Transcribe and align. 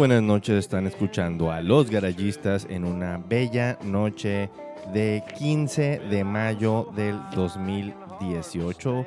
buenas 0.00 0.22
noches, 0.22 0.56
están 0.56 0.86
escuchando 0.86 1.52
a 1.52 1.60
Los 1.60 1.90
Garayistas 1.90 2.66
en 2.70 2.86
una 2.86 3.18
bella 3.18 3.78
noche 3.84 4.48
de 4.94 5.22
15 5.36 6.00
de 6.08 6.24
mayo 6.24 6.88
del 6.96 7.20
2018, 7.34 9.06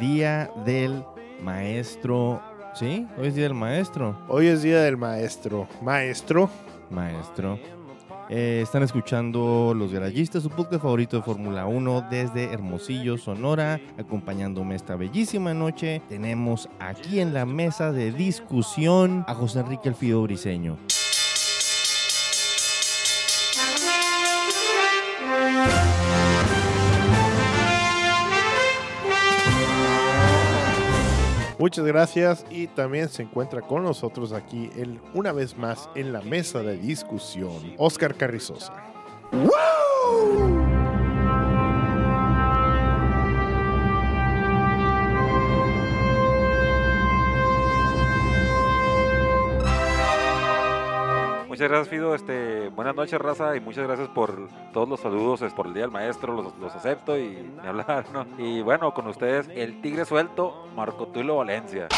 Día 0.00 0.50
del 0.64 1.04
Maestro. 1.42 2.40
¿Sí? 2.72 3.06
Hoy 3.18 3.28
es 3.28 3.34
Día 3.34 3.44
del 3.44 3.54
Maestro. 3.54 4.18
Hoy 4.28 4.46
es 4.46 4.62
Día 4.62 4.80
del 4.80 4.96
Maestro. 4.96 5.68
Maestro. 5.82 6.48
Maestro. 6.88 7.58
Eh, 8.32 8.60
están 8.62 8.84
escuchando 8.84 9.74
Los 9.76 9.92
Garayistas, 9.92 10.44
su 10.44 10.50
podcast 10.50 10.84
favorito 10.84 11.16
de 11.16 11.22
Fórmula 11.24 11.66
1 11.66 12.06
desde 12.12 12.52
Hermosillo, 12.52 13.18
Sonora. 13.18 13.80
Acompañándome 13.98 14.76
esta 14.76 14.94
bellísima 14.94 15.52
noche, 15.52 16.00
tenemos 16.08 16.68
aquí 16.78 17.18
en 17.18 17.34
la 17.34 17.44
mesa 17.44 17.90
de 17.90 18.12
discusión 18.12 19.24
a 19.26 19.34
José 19.34 19.58
Enrique 19.58 19.88
Elfido 19.88 20.22
Briseño. 20.22 20.78
Muchas 31.60 31.84
gracias 31.84 32.46
y 32.48 32.68
también 32.68 33.10
se 33.10 33.22
encuentra 33.22 33.60
con 33.60 33.82
nosotros 33.82 34.32
aquí 34.32 34.70
el, 34.78 34.98
una 35.12 35.30
vez 35.30 35.58
más 35.58 35.90
en 35.94 36.10
la 36.10 36.22
mesa 36.22 36.62
de 36.62 36.78
discusión, 36.78 37.74
Oscar 37.76 38.14
Carrizosa. 38.14 38.72
Muchas 51.60 51.72
gracias, 51.72 51.88
Fido. 51.90 52.14
Este, 52.14 52.68
buenas 52.70 52.96
noches, 52.96 53.20
raza, 53.20 53.54
y 53.54 53.60
muchas 53.60 53.86
gracias 53.86 54.08
por 54.08 54.48
todos 54.72 54.88
los 54.88 54.98
saludos, 54.98 55.42
es 55.42 55.52
por 55.52 55.66
el 55.66 55.74
Día 55.74 55.82
del 55.82 55.90
Maestro, 55.90 56.32
los, 56.32 56.56
los 56.56 56.74
acepto 56.74 57.18
y 57.18 57.52
hablar, 57.62 58.06
¿no? 58.14 58.26
Y 58.38 58.62
bueno, 58.62 58.94
con 58.94 59.06
ustedes, 59.08 59.46
el 59.54 59.82
tigre 59.82 60.06
suelto, 60.06 60.68
Marco 60.74 61.08
Tulio 61.08 61.36
Valencia. 61.36 61.88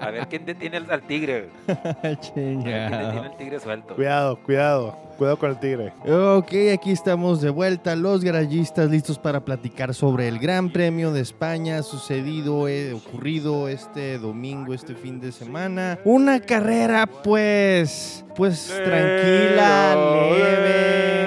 A 0.00 0.10
ver 0.10 0.26
quién 0.28 0.44
detiene 0.44 0.76
al, 0.78 0.90
al 0.90 1.02
tigre. 1.02 1.50
A 1.68 1.96
ver 2.02 2.18
quién 2.18 2.62
detiene 2.62 2.96
al 2.96 3.36
tigre 3.36 3.60
suelto. 3.60 3.94
Cuidado, 3.94 4.38
cuidado, 4.42 4.96
cuidado 5.16 5.38
con 5.38 5.50
el 5.50 5.58
tigre. 5.58 5.92
Ok, 6.06 6.52
aquí 6.74 6.92
estamos 6.92 7.40
de 7.40 7.50
vuelta, 7.50 7.96
los 7.96 8.22
garayistas 8.22 8.90
listos 8.90 9.18
para 9.18 9.44
platicar 9.44 9.94
sobre 9.94 10.28
el 10.28 10.38
Gran 10.38 10.70
Premio 10.70 11.12
de 11.12 11.20
España 11.20 11.82
sucedido, 11.82 12.68
eh, 12.68 12.92
ocurrido 12.92 13.68
este 13.68 14.18
domingo, 14.18 14.74
este 14.74 14.94
fin 14.94 15.20
de 15.20 15.32
semana. 15.32 15.98
Una 16.04 16.40
carrera 16.40 17.06
pues, 17.06 18.24
pues 18.34 18.66
tranquila, 18.84 19.96
leve. 20.30 21.25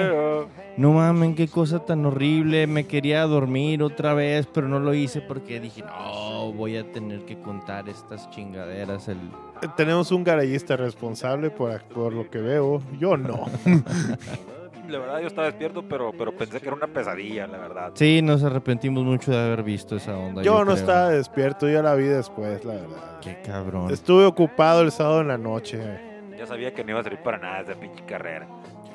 No 0.80 0.92
mames, 0.92 1.36
qué 1.36 1.46
cosa 1.46 1.84
tan 1.84 2.06
horrible. 2.06 2.66
Me 2.66 2.86
quería 2.86 3.26
dormir 3.26 3.82
otra 3.82 4.14
vez, 4.14 4.46
pero 4.46 4.66
no 4.66 4.80
lo 4.80 4.94
hice 4.94 5.20
porque 5.20 5.60
dije, 5.60 5.82
no, 5.82 6.54
voy 6.54 6.78
a 6.78 6.90
tener 6.90 7.26
que 7.26 7.38
contar 7.38 7.86
estas 7.90 8.30
chingaderas. 8.30 9.06
El... 9.08 9.18
Eh, 9.60 9.68
Tenemos 9.76 10.10
un 10.10 10.24
garayista 10.24 10.78
responsable 10.78 11.50
por, 11.50 11.82
por 11.82 12.14
lo 12.14 12.30
que 12.30 12.38
veo. 12.38 12.80
Yo 12.98 13.18
no. 13.18 13.44
La 14.88 14.98
verdad 14.98 15.20
yo 15.20 15.26
estaba 15.26 15.48
despierto, 15.48 15.84
pero, 15.86 16.12
pero 16.16 16.34
pensé 16.34 16.58
que 16.60 16.68
era 16.68 16.74
una 16.74 16.86
pesadilla, 16.86 17.46
la 17.46 17.58
verdad. 17.58 17.92
Sí, 17.92 18.22
nos 18.22 18.42
arrepentimos 18.42 19.04
mucho 19.04 19.32
de 19.32 19.38
haber 19.38 19.62
visto 19.62 19.96
esa 19.96 20.16
onda. 20.16 20.40
Yo 20.40 20.60
no 20.60 20.72
creo. 20.72 20.76
estaba 20.76 21.10
despierto, 21.10 21.68
yo 21.68 21.82
la 21.82 21.94
vi 21.94 22.04
después, 22.04 22.64
la 22.64 22.72
verdad. 22.72 23.20
Qué 23.20 23.38
cabrón. 23.44 23.90
Estuve 23.90 24.24
ocupado 24.24 24.80
el 24.80 24.90
sábado 24.90 25.20
en 25.20 25.28
la 25.28 25.36
noche. 25.36 25.78
Ya 26.38 26.46
sabía 26.46 26.72
que 26.72 26.82
no 26.82 26.92
iba 26.92 27.00
a 27.00 27.02
servir 27.02 27.20
para 27.22 27.36
nada 27.36 27.60
esa 27.60 27.74
pinche 27.74 28.02
carrera. 28.06 28.48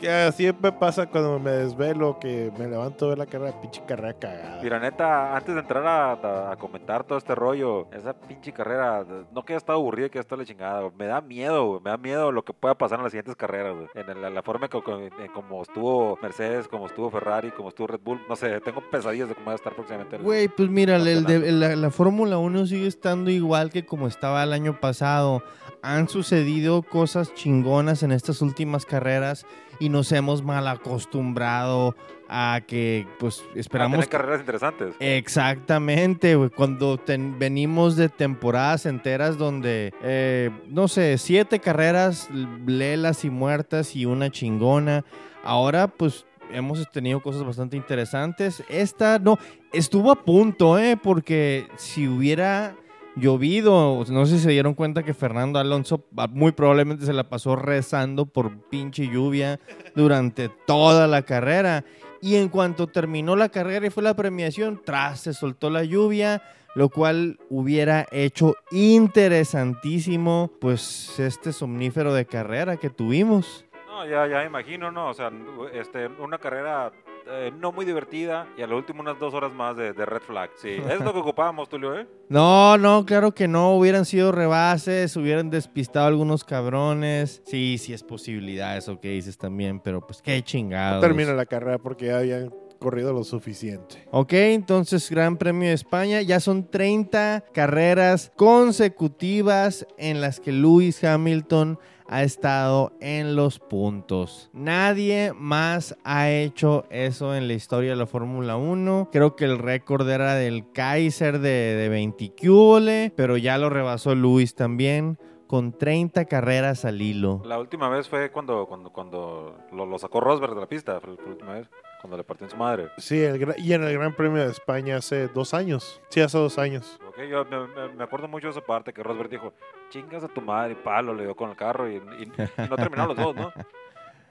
Que 0.06 0.32
siempre 0.32 0.72
pasa 0.72 1.06
cuando 1.08 1.40
me 1.40 1.52
desvelo 1.52 2.20
que 2.20 2.52
me 2.58 2.68
levanto 2.68 3.10
de 3.10 3.18
la 3.18 3.26
carrera, 3.26 3.60
pinche 3.62 3.82
carrera 3.88 4.14
cagada. 4.14 4.60
Mira, 4.62 4.80
neta, 4.80 5.36
antes 5.36 5.54
de 5.56 5.62
entrar 5.62 5.86
a, 5.86 6.12
a- 6.14 6.52
a 6.52 6.56
comentar 6.58 7.04
todo 7.04 7.18
este 7.18 7.34
rollo, 7.36 7.88
esa 7.92 8.14
pinche 8.14 8.52
carrera, 8.54 9.04
no 9.34 9.44
que 9.44 9.54
haya 9.54 9.58
estado 9.58 9.80
aburrida, 9.80 10.10
que 10.10 10.18
haya 10.18 10.22
estado 10.22 10.42
la 10.42 10.46
chingada, 10.48 10.82
güey. 10.82 10.94
me 10.98 11.06
da 11.08 11.22
miedo, 11.22 11.66
güey, 11.68 11.82
me 11.84 11.90
da 11.90 11.98
miedo 11.98 12.32
lo 12.32 12.44
que 12.44 12.54
pueda 12.54 12.76
pasar 12.76 13.00
en 13.00 13.04
las 13.04 13.12
siguientes 13.12 13.36
carreras, 13.36 13.76
güey. 13.76 13.88
En 13.96 14.22
la, 14.22 14.30
la 14.30 14.42
forma 14.44 14.68
que, 14.68 14.78
en 14.78 15.28
como 15.34 15.62
estuvo 15.62 16.18
Mercedes, 16.22 16.68
como 16.68 16.88
estuvo 16.88 17.10
Ferrari, 17.10 17.52
como 17.52 17.70
estuvo 17.70 17.88
Red 17.88 18.00
Bull, 18.04 18.22
no 18.30 18.36
sé, 18.36 18.60
tengo 18.62 18.82
pesadillas 18.82 19.30
de 19.30 19.36
cómo 19.36 19.48
va 19.48 19.52
a 19.54 19.56
estar 19.56 19.74
próximamente. 19.74 20.16
el- 20.18 20.22
Güey, 20.24 20.48
pues 20.48 20.70
mira, 20.70 20.96
el 20.98 21.24
de- 21.26 21.52
la, 21.52 21.76
la 21.76 21.90
Fórmula 21.92 22.38
1 22.38 22.66
sigue 22.68 22.88
estando 22.88 23.30
igual 23.32 23.72
que 23.72 23.86
como 23.86 24.08
estaba 24.08 24.44
el 24.44 24.54
año 24.54 24.80
pasado. 24.80 25.42
Han 25.82 26.10
sucedido 26.10 26.82
cosas 26.82 27.32
chingonas 27.36 28.02
en 28.02 28.12
estas 28.12 28.42
últimas 28.42 28.86
carreras 28.88 29.46
y 29.80 29.90
nos 29.90 30.12
hemos 30.12 30.44
mal 30.44 30.68
acostumbrado 30.68 31.96
a 32.28 32.62
que, 32.66 33.08
pues, 33.20 33.44
a 33.56 33.60
esperamos... 33.60 33.98
tener 33.98 34.10
carreras 34.10 34.40
interesantes. 34.40 34.96
Exactamente, 35.00 36.36
güey. 36.36 36.50
Cuando 36.50 36.98
ten- 36.98 37.38
venimos 37.38 37.96
de 37.96 38.10
temporadas 38.10 38.86
enteras 38.86 39.38
donde, 39.38 39.94
eh, 40.02 40.50
no 40.68 40.88
sé, 40.88 41.18
siete 41.18 41.60
carreras 41.60 42.30
lelas 42.66 43.26
y 43.26 43.30
muertas 43.30 43.96
y 43.96 44.06
una 44.06 44.32
chingona. 44.32 45.06
Ahora, 45.44 45.88
pues, 45.88 46.26
hemos 46.52 46.90
tenido 46.92 47.22
cosas 47.22 47.44
bastante 47.44 47.78
interesantes. 47.78 48.64
Esta, 48.70 49.20
no, 49.20 49.38
estuvo 49.72 50.12
a 50.12 50.24
punto, 50.24 50.80
¿eh? 50.80 50.98
Porque 51.02 51.68
si 51.78 52.08
hubiera 52.08 52.76
llovido, 53.16 54.04
no 54.10 54.26
sé 54.26 54.38
si 54.38 54.44
se 54.44 54.52
dieron 54.52 54.74
cuenta 54.74 55.04
que 55.04 55.14
Fernando 55.14 55.60
Alonso 55.60 56.06
ah, 56.18 56.28
muy 56.28 56.52
probablemente 56.52 57.06
se 57.06 57.14
la 57.14 57.30
pasó 57.30 57.56
rezando 57.56 58.26
por 58.26 58.52
pinche 58.70 59.08
lluvia 59.08 59.60
durante 59.96 60.50
toda 60.50 61.08
la 61.08 61.22
carrera. 61.22 61.84
Y 62.22 62.36
en 62.38 62.50
cuanto 62.50 62.88
terminó 62.88 63.36
la 63.36 63.50
carrera 63.50 63.86
y 63.86 63.90
fue 63.90 64.04
la 64.04 64.16
premiación, 64.16 64.82
tras 64.84 65.22
se 65.22 65.34
soltó 65.34 65.70
la 65.70 65.84
lluvia, 65.84 66.42
lo 66.74 66.90
cual 66.90 67.40
hubiera 67.50 68.08
hecho 68.12 68.56
interesantísimo, 68.72 70.52
pues, 70.60 71.20
este 71.20 71.54
somnífero 71.54 72.14
de 72.14 72.26
carrera 72.26 72.78
que 72.78 72.90
tuvimos. 72.90 73.66
No, 73.88 74.06
ya, 74.08 74.28
ya 74.28 74.44
imagino, 74.44 74.92
¿no? 74.92 75.10
O 75.10 75.14
sea, 75.14 75.32
este, 75.74 76.08
una 76.08 76.38
carrera 76.38 76.92
eh, 77.28 77.52
no 77.60 77.72
muy 77.72 77.86
divertida 77.86 78.48
y 78.58 78.62
a 78.62 78.68
lo 78.68 78.78
último 78.78 79.02
unas 79.02 79.20
dos 79.20 79.34
horas 79.34 79.54
más 79.54 79.76
de, 79.76 79.94
de 79.94 80.06
red 80.06 80.22
flag. 80.22 80.50
Sí, 80.56 80.70
es 80.90 81.00
lo 81.00 81.14
que 81.14 81.20
ocupábamos, 81.20 81.70
Tulio, 81.70 82.00
¿eh? 82.00 82.08
No, 82.30 82.78
no, 82.78 83.06
claro 83.06 83.34
que 83.34 83.48
no, 83.48 83.76
hubieran 83.76 84.06
sido 84.06 84.32
rebases, 84.32 85.16
hubieran 85.16 85.50
despistado 85.50 86.08
algunos 86.08 86.44
cabrones. 86.44 87.42
Sí, 87.46 87.78
sí 87.78 87.94
es 87.94 88.04
posibilidad 88.04 88.78
eso 88.78 89.00
que 89.00 89.10
dices 89.10 89.38
también, 89.38 89.80
pero 89.80 90.06
pues 90.06 90.22
qué 90.22 90.42
chingados. 90.44 91.02
Termina 91.02 91.34
la 91.34 91.46
carrera 91.46 91.78
porque 91.78 92.08
ya 92.08 92.20
habían 92.20 92.52
corrido 92.80 93.14
lo 93.14 93.24
suficiente. 93.24 94.06
Ok, 94.12 94.34
entonces 94.34 95.10
Gran 95.10 95.38
Premio 95.38 95.70
de 95.70 95.74
España, 95.74 96.22
ya 96.22 96.40
son 96.40 96.70
30 96.70 97.46
carreras 97.54 98.32
consecutivas 98.36 99.88
en 99.98 100.22
las 100.22 100.40
que 100.40 100.52
Lewis 100.52 101.04
Hamilton 101.04 101.80
ha 102.08 102.24
estado 102.24 102.92
en 103.00 103.36
los 103.36 103.60
puntos. 103.60 104.50
Nadie 104.54 105.34
más 105.36 105.98
ha 106.04 106.30
hecho 106.30 106.86
eso 106.90 107.36
en 107.36 107.48
la 107.48 107.54
historia 107.54 107.92
de 107.92 107.96
la 107.96 108.08
Fórmula 108.08 108.58
1. 108.58 109.10
Creo 109.12 109.36
que 109.36 109.46
el 109.46 109.58
récord 109.58 110.08
era 110.10 110.36
del 110.36 110.72
Kaiser 110.72 111.40
de, 111.40 111.50
de 111.50 111.90
20 111.90 112.34
cúbole, 112.40 113.12
pero 113.16 113.38
ya 113.38 113.58
lo 113.58 113.70
rebasó 113.70 114.16
Lewis 114.16 114.56
también 114.56 115.18
con 115.48 115.72
30 115.72 116.26
carreras 116.26 116.86
al 116.86 117.02
hilo. 117.02 117.42
La 117.46 117.60
última 117.60 117.90
vez 117.90 118.10
fue 118.10 118.32
cuando, 118.32 118.66
cuando, 118.66 118.92
cuando 118.92 119.56
lo 119.72 120.00
sacó 120.00 120.20
Rosberg 120.20 120.56
de 120.56 120.62
la 120.62 120.68
pista, 120.68 121.00
fue 121.00 121.16
la 121.16 121.30
última 121.32 121.54
vez, 121.54 121.70
cuando 122.06 122.18
le 122.18 122.24
partió 122.24 122.46
en 122.46 122.52
su 122.52 122.58
madre. 122.58 122.90
Sí, 122.98 123.20
el 123.22 123.56
y 123.58 123.74
en 123.74 123.84
el 123.84 123.94
Gran 123.98 124.14
Premio 124.16 124.44
de 124.46 124.52
España 124.52 124.98
hace 124.98 125.28
dos 125.28 125.54
años. 125.56 126.00
Sí, 126.10 126.22
hace 126.22 126.38
dos 126.38 126.58
años. 126.60 127.00
Ok, 127.08 127.18
yo 127.30 127.44
me, 127.46 127.68
me- 127.68 127.94
me 127.96 128.04
acuerdo 128.04 128.28
mucho 128.28 128.48
de 128.48 128.52
esa 128.52 128.62
parte 128.62 128.94
que 128.94 129.02
Rosberg 129.02 129.30
dijo, 129.30 129.54
chingas 129.90 130.24
a 130.24 130.28
tu 130.28 130.42
madre, 130.42 130.74
y 130.74 130.76
palo, 130.76 131.14
le 131.16 131.24
dio 131.24 131.36
con 131.36 131.50
el 131.50 131.56
carro 131.56 131.90
y, 131.90 131.96
y- 131.96 131.98
y 131.98 132.68
no 132.70 132.76
terminaron 132.76 133.16
los 133.16 133.18
dos, 133.18 133.36
¿no? 133.36 133.52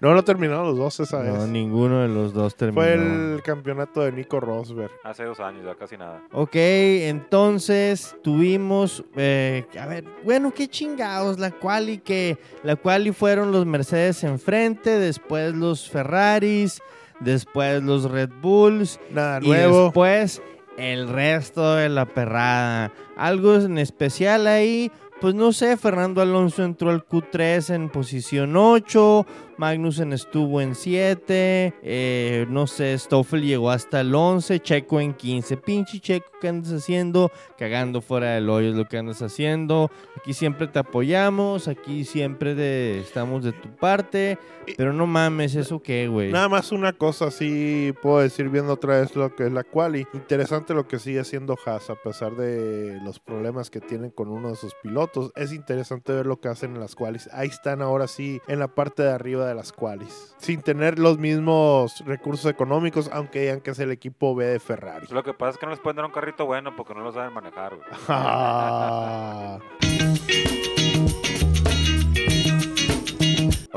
No 0.00 0.12
lo 0.12 0.22
terminaron 0.22 0.66
los 0.66 0.76
dos 0.76 1.00
esa 1.00 1.22
No, 1.22 1.32
vez. 1.32 1.48
ninguno 1.48 2.02
de 2.02 2.08
los 2.08 2.34
dos 2.34 2.56
terminó. 2.56 2.82
Fue 2.82 2.92
el 2.94 3.40
campeonato 3.42 4.02
de 4.02 4.12
Nico 4.12 4.38
Rosberg. 4.38 4.90
Hace 5.02 5.24
dos 5.24 5.40
años, 5.40 5.64
ya 5.64 5.76
casi 5.76 5.96
nada. 5.96 6.20
Ok, 6.32 6.56
entonces 7.14 8.14
tuvimos, 8.22 9.04
eh, 9.16 9.64
a 9.80 9.86
ver, 9.86 10.04
bueno, 10.24 10.52
qué 10.52 10.68
chingados, 10.68 11.38
la 11.38 11.52
quali 11.52 11.98
que, 11.98 12.36
la 12.62 12.76
quali 12.76 13.12
fueron 13.12 13.52
los 13.52 13.64
Mercedes 13.66 14.24
enfrente, 14.24 14.90
después 14.98 15.54
los 15.54 15.88
Ferraris, 15.88 16.82
después 17.20 17.82
los 17.82 18.10
Red 18.10 18.30
Bulls 18.40 19.00
Nada 19.10 19.40
y 19.42 19.46
nuevo. 19.48 19.84
después 19.84 20.42
el 20.76 21.08
resto 21.08 21.74
de 21.76 21.88
la 21.88 22.06
perrada. 22.06 22.92
Algo 23.16 23.56
en 23.56 23.78
especial 23.78 24.46
ahí, 24.46 24.90
pues 25.24 25.34
no 25.34 25.52
sé, 25.54 25.78
Fernando 25.78 26.20
Alonso 26.20 26.62
entró 26.62 26.90
al 26.90 27.02
Q3 27.06 27.74
en 27.74 27.88
posición 27.88 28.54
8, 28.58 29.24
Magnussen 29.56 30.12
estuvo 30.12 30.60
en 30.60 30.74
7, 30.74 31.72
eh, 31.82 32.46
no 32.50 32.66
sé, 32.66 32.98
Stoffel 32.98 33.40
llegó 33.42 33.70
hasta 33.70 34.02
el 34.02 34.14
11, 34.14 34.60
Checo 34.60 35.00
en 35.00 35.14
15. 35.14 35.56
Pinche 35.56 35.98
Checo, 36.00 36.26
¿qué 36.42 36.48
andas 36.48 36.72
haciendo? 36.72 37.30
Cagando 37.56 38.02
fuera 38.02 38.32
del 38.34 38.50
hoyo 38.50 38.68
es 38.70 38.74
lo 38.76 38.84
que 38.86 38.98
andas 38.98 39.22
haciendo. 39.22 39.90
Aquí 40.18 40.34
siempre 40.34 40.66
te 40.66 40.80
apoyamos, 40.80 41.68
aquí 41.68 42.04
siempre 42.04 42.54
de- 42.54 42.98
estamos 43.00 43.44
de 43.44 43.52
tu 43.52 43.70
parte, 43.76 44.38
pero 44.76 44.92
no 44.92 45.06
mames, 45.06 45.54
¿eso 45.54 45.80
qué, 45.80 46.06
güey? 46.08 46.32
Nada 46.32 46.48
más 46.50 46.70
una 46.70 46.92
cosa, 46.92 47.30
sí 47.30 47.94
puedo 48.02 48.18
decir 48.18 48.50
viendo 48.50 48.74
otra 48.74 49.00
vez 49.00 49.16
lo 49.16 49.34
que 49.34 49.46
es 49.46 49.52
la 49.52 49.62
quali. 49.64 50.06
Interesante 50.12 50.74
lo 50.74 50.86
que 50.86 50.98
sigue 50.98 51.20
haciendo 51.20 51.56
Haas 51.64 51.88
a 51.88 51.94
pesar 51.94 52.34
de 52.36 53.00
los 53.04 53.20
problemas 53.20 53.70
que 53.70 53.80
tienen 53.80 54.10
con 54.10 54.28
uno 54.28 54.50
de 54.50 54.56
sus 54.56 54.74
pilotos. 54.82 55.13
Es 55.36 55.52
interesante 55.52 56.12
ver 56.12 56.26
lo 56.26 56.40
que 56.40 56.48
hacen 56.48 56.74
en 56.74 56.80
las 56.80 56.94
qualis. 56.94 57.28
Ahí 57.32 57.48
están 57.48 57.82
ahora 57.82 58.06
sí 58.06 58.40
en 58.48 58.58
la 58.58 58.68
parte 58.68 59.02
de 59.02 59.12
arriba 59.12 59.46
de 59.46 59.54
las 59.54 59.72
qualis. 59.72 60.34
Sin 60.38 60.62
tener 60.62 60.98
los 60.98 61.18
mismos 61.18 62.02
recursos 62.04 62.50
económicos, 62.50 63.10
aunque 63.12 63.40
digan 63.42 63.60
que 63.60 63.70
es 63.70 63.78
el 63.78 63.90
equipo 63.90 64.34
B 64.34 64.46
de 64.46 64.60
Ferrari. 64.60 65.06
Lo 65.10 65.22
que 65.22 65.34
pasa 65.34 65.52
es 65.52 65.58
que 65.58 65.66
no 65.66 65.72
les 65.72 65.80
pueden 65.80 65.96
dar 65.96 66.04
un 66.06 66.12
carrito 66.12 66.46
bueno 66.46 66.74
porque 66.76 66.94
no 66.94 67.00
lo 67.00 67.12
saben 67.12 67.32
manejar, 67.32 67.76
güey. 67.76 67.86
Ah. 68.08 69.58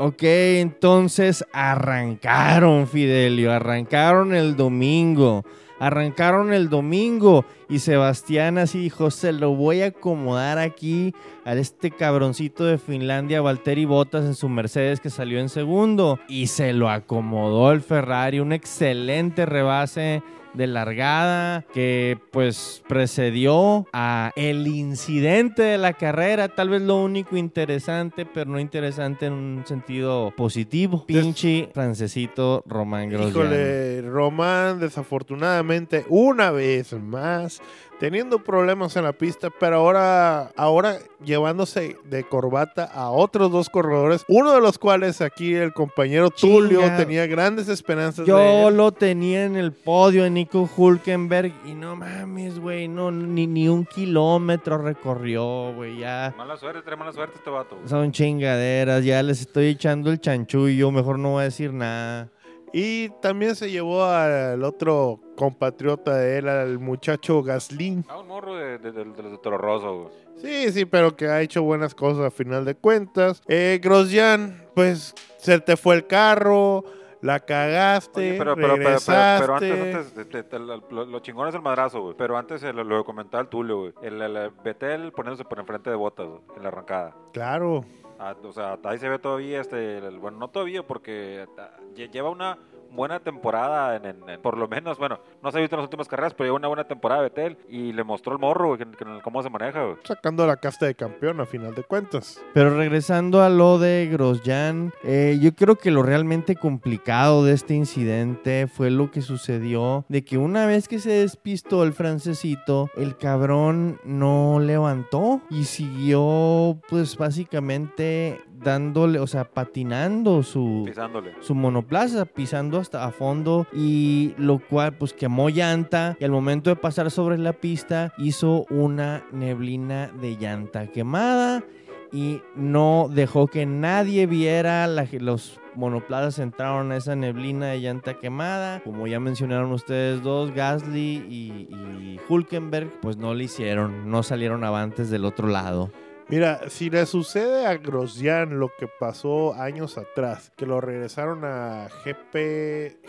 Ok, 0.00 0.22
entonces 0.22 1.44
arrancaron, 1.52 2.86
Fidelio, 2.86 3.52
arrancaron 3.52 4.32
el 4.32 4.54
domingo. 4.54 5.44
Arrancaron 5.80 6.52
el 6.52 6.68
domingo 6.68 7.44
y 7.68 7.78
Sebastián 7.78 8.58
así 8.58 8.78
dijo, 8.78 9.10
se 9.10 9.32
lo 9.32 9.54
voy 9.54 9.82
a 9.82 9.86
acomodar 9.86 10.58
aquí 10.58 11.14
a 11.44 11.54
este 11.54 11.90
cabroncito 11.90 12.64
de 12.64 12.78
Finlandia, 12.78 13.40
Valtteri 13.40 13.84
Bottas 13.84 14.24
en 14.24 14.34
su 14.34 14.48
Mercedes 14.48 15.00
que 15.00 15.10
salió 15.10 15.38
en 15.38 15.48
segundo. 15.48 16.18
Y 16.28 16.48
se 16.48 16.72
lo 16.72 16.90
acomodó 16.90 17.70
el 17.72 17.80
Ferrari, 17.80 18.40
un 18.40 18.52
excelente 18.52 19.46
rebase 19.46 20.22
de 20.58 20.66
largada 20.66 21.64
que 21.72 22.18
pues 22.32 22.82
precedió 22.88 23.86
a 23.92 24.32
el 24.34 24.66
incidente 24.66 25.62
de 25.62 25.78
la 25.78 25.92
carrera, 25.92 26.48
tal 26.48 26.68
vez 26.68 26.82
lo 26.82 26.96
único 26.96 27.36
interesante, 27.36 28.26
pero 28.26 28.50
no 28.50 28.58
interesante 28.58 29.26
en 29.26 29.32
un 29.32 29.64
sentido 29.66 30.32
positivo. 30.36 31.06
Pinche 31.06 31.70
francesito 31.72 32.64
Román 32.66 33.08
Grosjean. 33.08 33.30
Híjole, 33.30 34.02
Román, 34.02 34.80
desafortunadamente, 34.80 36.04
una 36.08 36.50
vez 36.50 36.92
más, 36.92 37.62
teniendo 37.98 38.38
problemas 38.38 38.94
en 38.96 39.04
la 39.04 39.12
pista, 39.12 39.48
pero 39.58 39.76
ahora, 39.76 40.52
ahora 40.56 40.98
llevándose 41.24 41.96
de 42.04 42.24
corbata 42.24 42.84
a 42.84 43.10
otros 43.10 43.50
dos 43.50 43.68
corredores, 43.68 44.24
uno 44.28 44.52
de 44.52 44.60
los 44.60 44.78
cuales 44.78 45.20
aquí 45.20 45.54
el 45.54 45.72
compañero 45.72 46.30
Tulio 46.30 46.80
tenía 46.96 47.26
grandes 47.26 47.68
esperanzas 47.68 48.24
de 48.24 48.30
Yo 48.30 48.68
él. 48.68 48.76
lo 48.76 48.92
tenía 48.92 49.44
en 49.44 49.56
el 49.56 49.72
podio 49.72 50.24
en 50.24 50.34
Nico 50.34 50.68
Hulkenberg 50.76 51.52
y 51.66 51.74
no 51.74 51.96
mames, 51.96 52.58
güey, 52.60 52.86
no, 52.88 53.10
ni, 53.10 53.46
ni 53.46 53.68
un 53.68 53.84
kilómetro 53.84 54.78
recorrió, 54.78 55.72
güey, 55.74 55.98
ya. 55.98 56.34
Mala 56.38 56.56
suerte, 56.56 56.82
trae 56.82 56.96
mala 56.96 57.12
suerte 57.12 57.34
este 57.36 57.50
vato. 57.50 57.76
güey. 57.76 57.88
Son 57.88 58.12
chingaderas, 58.12 59.04
ya 59.04 59.22
les 59.22 59.40
estoy 59.40 59.66
echando 59.68 60.10
el 60.10 60.20
chanchullo, 60.20 60.90
mejor 60.90 61.18
no 61.18 61.32
voy 61.32 61.40
a 61.42 61.44
decir 61.44 61.72
nada. 61.72 62.30
Y 62.72 63.08
también 63.22 63.56
se 63.56 63.70
llevó 63.70 64.04
al 64.04 64.62
otro 64.62 65.20
compatriota 65.38 66.16
de 66.16 66.38
él, 66.38 66.48
al 66.48 66.78
muchacho 66.78 67.42
Gaslin. 67.42 68.04
Ah, 68.08 68.18
un 68.18 68.26
morro 68.28 68.54
de, 68.56 68.78
de, 68.78 68.92
de- 68.92 69.04
de 69.04 69.22
los 69.22 69.32
de 69.32 69.38
Toro 69.38 69.56
Rosso, 69.58 70.02
güey. 70.02 70.08
Sí, 70.36 70.72
sí, 70.72 70.84
pero 70.84 71.16
que 71.16 71.26
ha 71.28 71.40
hecho 71.40 71.62
buenas 71.62 71.94
cosas 71.94 72.24
a 72.26 72.30
final 72.30 72.64
de 72.64 72.74
cuentas. 72.74 73.42
Eh, 73.48 73.80
Grosjean, 73.82 74.62
pues 74.74 75.14
se 75.38 75.58
te 75.60 75.76
fue 75.76 75.94
el 75.96 76.06
carro, 76.06 76.84
la 77.22 77.40
cagaste, 77.40 78.20
Oye, 78.30 78.38
pero, 78.38 78.54
pero, 78.54 78.74
pero, 78.74 78.74
pero, 78.76 78.86
regresaste. 78.88 79.40
pero 79.44 79.54
antes, 79.56 80.16
antes 80.18 80.90
lo, 80.90 81.18
chingón 81.20 81.48
es 81.48 81.54
el 81.54 81.62
madrazo, 81.62 82.00
güey. 82.02 82.14
Pero 82.16 82.36
antes 82.36 82.62
lo, 82.62 82.84
lo 82.84 83.04
comentaba 83.04 83.40
el 83.42 83.48
Tulio, 83.48 83.78
güey. 83.80 83.92
El, 84.02 84.22
el, 84.22 84.36
el 84.36 84.50
Betel 84.62 85.10
poniéndose 85.12 85.44
por 85.44 85.58
enfrente 85.58 85.90
de 85.90 85.96
botas, 85.96 86.28
en 86.56 86.62
la 86.62 86.68
arrancada. 86.68 87.14
Claro. 87.32 87.84
Ah, 88.20 88.34
o 88.42 88.52
sea, 88.52 88.78
ahí 88.84 88.98
se 88.98 89.08
ve 89.08 89.18
todavía, 89.20 89.60
este, 89.60 89.98
el- 89.98 90.18
bueno, 90.18 90.38
no 90.38 90.48
todavía, 90.48 90.84
porque 90.84 91.46
ah, 91.58 91.70
lle- 91.94 92.10
lleva 92.10 92.30
una 92.30 92.58
buena 92.90 93.20
temporada, 93.20 93.96
en, 93.96 94.06
en- 94.06 94.28
en- 94.28 94.40
por 94.42 94.56
lo 94.56 94.66
menos, 94.68 94.98
bueno, 94.98 95.18
no 95.42 95.50
se 95.50 95.58
ha 95.58 95.60
visto 95.60 95.76
en 95.76 95.80
las 95.80 95.86
últimas 95.86 96.08
carreras, 96.08 96.34
pero 96.34 96.46
lleva 96.46 96.56
una 96.56 96.68
buena 96.68 96.84
temporada 96.84 97.22
Betel 97.22 97.56
y 97.68 97.92
le 97.92 98.02
mostró 98.04 98.32
el 98.32 98.38
morro, 98.38 98.68
güey, 98.68 98.78
que- 98.78 98.90
que- 98.96 99.20
cómo 99.22 99.42
se 99.42 99.50
maneja, 99.50 99.82
güey. 99.84 99.96
Sacando 100.04 100.46
la 100.46 100.56
casta 100.56 100.86
de 100.86 100.94
campeón 100.94 101.40
a 101.40 101.46
final 101.46 101.74
de 101.74 101.82
cuentas. 101.84 102.40
Pero 102.54 102.76
regresando 102.76 103.42
a 103.42 103.48
lo 103.48 103.78
de 103.78 104.08
Grosjean, 104.10 104.92
eh, 105.04 105.38
yo 105.40 105.54
creo 105.54 105.76
que 105.76 105.90
lo 105.90 106.02
realmente 106.02 106.56
complicado 106.56 107.44
de 107.44 107.52
este 107.54 107.74
incidente 107.74 108.66
fue 108.66 108.90
lo 108.90 109.10
que 109.10 109.22
sucedió 109.22 110.04
de 110.08 110.24
que 110.24 110.38
una 110.38 110.66
vez 110.66 110.88
que 110.88 110.98
se 110.98 111.10
despistó 111.10 111.82
el 111.84 111.92
francesito, 111.92 112.90
el 112.96 113.16
cabrón 113.16 114.00
no 114.04 114.58
levantó 114.60 115.40
y 115.50 115.64
siguió 115.64 116.78
pues 116.88 117.16
básicamente 117.16 118.40
dándole, 118.62 119.18
o 119.18 119.26
sea, 119.26 119.44
patinando 119.44 120.42
su, 120.42 120.82
Pisándole. 120.86 121.34
su 121.40 121.54
monoplaza 121.54 122.24
pisando 122.26 122.78
hasta 122.78 123.04
a 123.04 123.10
fondo 123.10 123.66
y 123.72 124.34
lo 124.38 124.58
cual 124.58 124.92
pues 124.94 125.12
quemó 125.12 125.48
llanta 125.50 126.16
y 126.20 126.24
al 126.24 126.30
momento 126.30 126.70
de 126.70 126.76
pasar 126.76 127.10
sobre 127.10 127.38
la 127.38 127.52
pista 127.52 128.12
hizo 128.18 128.66
una 128.70 129.24
neblina 129.32 130.08
de 130.20 130.36
llanta 130.36 130.86
quemada 130.88 131.62
y 132.10 132.40
no 132.56 133.08
dejó 133.12 133.48
que 133.48 133.66
nadie 133.66 134.26
viera 134.26 134.86
la- 134.86 135.06
los 135.20 135.60
monoplazas 135.74 136.38
entraron 136.38 136.90
a 136.90 136.96
esa 136.96 137.14
neblina 137.14 137.66
de 137.66 137.80
llanta 137.80 138.14
quemada 138.14 138.80
como 138.80 139.06
ya 139.06 139.20
mencionaron 139.20 139.70
ustedes 139.72 140.22
dos 140.22 140.52
Gasly 140.54 141.24
y, 141.28 141.68
y 141.70 142.20
Hulkenberg 142.28 142.90
pues 143.00 143.16
no 143.18 143.34
le 143.34 143.44
hicieron 143.44 144.10
no 144.10 144.22
salieron 144.22 144.64
avantes 144.64 145.10
del 145.10 145.24
otro 145.26 145.48
lado 145.48 145.90
Mira, 146.30 146.68
si 146.68 146.90
le 146.90 147.06
sucede 147.06 147.64
a 147.64 147.78
Grosjean 147.78 148.58
lo 148.58 148.70
que 148.78 148.86
pasó 148.86 149.54
años 149.54 149.96
atrás, 149.96 150.52
que 150.56 150.66
lo 150.66 150.78
regresaron 150.78 151.42
a 151.46 151.88
GP, 152.04 152.34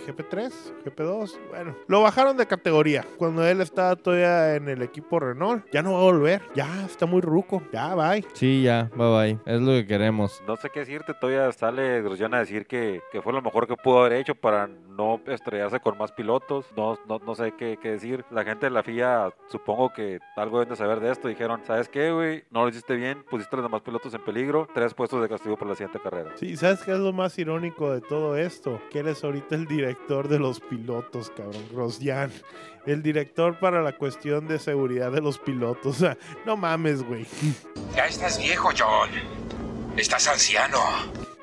GP3, 0.07 0.51
GP2, 0.86 1.38
bueno, 1.50 1.75
lo 1.88 2.01
bajaron 2.01 2.38
de 2.38 2.45
categoría. 2.48 3.06
Cuando 3.18 3.45
él 3.45 3.59
estaba 3.59 3.97
todavía 3.97 4.56
en 4.56 4.69
el 4.69 4.81
equipo 4.81 5.19
Renault, 5.19 5.66
ya 5.69 5.81
no 5.81 5.94
va 5.94 5.99
a 5.99 6.04
volver, 6.04 6.42
ya 6.56 6.85
está 6.85 7.06
muy 7.06 7.19
ruco, 7.19 7.61
ya 7.73 7.94
bye. 7.94 8.26
sí 8.33 8.61
ya 8.64 8.90
bye 8.95 9.09
bye 9.09 9.40
es 9.45 9.61
lo 9.61 9.71
que 9.73 9.85
queremos 9.85 10.42
No 10.47 10.56
sé 10.56 10.69
qué 10.69 10.80
decirte, 10.81 11.14
todavía 11.14 11.52
sale 11.52 12.02
Grosjean 12.02 12.33
a 12.33 12.40
decir 12.40 12.68
que, 12.68 13.02
que 13.11 13.21
fue 13.21 13.33
lo 13.33 13.42
mejor 13.42 13.68
que 13.68 13.76
pudo 13.76 13.99
haber 13.99 14.14
hecho 14.14 14.33
para 14.33 14.69
no 14.99 15.21
estrellarse 15.28 15.80
con 15.80 15.97
más 15.97 16.11
pilotos. 16.11 16.66
No, 16.76 16.99
no, 17.07 17.19
no 17.19 17.33
sé 17.33 17.54
qué, 17.57 17.80
qué 17.81 17.92
decir. 17.92 18.26
La 18.31 18.44
gente 18.44 18.66
de 18.66 18.71
la 18.71 18.83
FIA, 18.83 19.30
supongo 19.47 19.94
que 19.94 20.19
algo 20.35 20.59
deben 20.59 20.71
de 20.71 20.76
saber 20.76 20.99
de 20.99 21.09
esto. 21.11 21.30
Dijeron, 21.30 21.61
¿sabes 21.66 21.88
qué, 21.88 22.11
güey? 22.11 22.44
No 22.52 22.64
lo 22.64 22.69
hiciste 22.69 22.95
bien, 22.95 23.08
pusiste 23.30 23.56
a 23.56 23.57
los 23.57 23.66
demás 23.66 23.81
pilotos 23.81 24.13
en 24.13 24.23
peligro. 24.23 24.68
Tres 24.73 24.94
puestos 24.94 25.21
de 25.21 25.30
castigo 25.30 25.57
por 25.57 25.68
la 25.68 25.75
siguiente 25.75 25.99
carrera. 25.99 26.31
Sí, 26.37 26.56
¿sabes 26.57 26.81
qué 26.81 26.92
es 26.92 26.99
lo 26.99 27.13
más 27.13 27.37
irónico 27.37 27.92
de 27.92 28.01
todo 28.01 28.35
esto? 28.37 28.81
Que 28.92 28.99
eres 28.99 29.23
ahorita 29.23 29.56
el 29.56 29.66
director 29.66 30.28
de 30.28 30.39
los 30.39 30.59
pilotos, 30.59 31.31
cabrón, 31.31 31.63
Grosjean. 31.71 32.31
El 32.85 33.04
director 33.04 33.59
para 33.59 33.81
la 33.81 33.94
cuestión 33.94 34.47
de 34.47 34.59
seguridad 34.59 35.11
de 35.11 35.21
los 35.21 35.37
pilotos. 35.39 35.97
O 35.97 35.99
sea, 35.99 36.18
no 36.45 36.57
mames, 36.57 37.04
güey. 37.04 37.25
Ya 37.95 38.07
estás 38.07 38.39
viejo, 38.39 38.69
John. 38.78 39.09
Estás 39.97 40.28
anciano. 40.28 40.80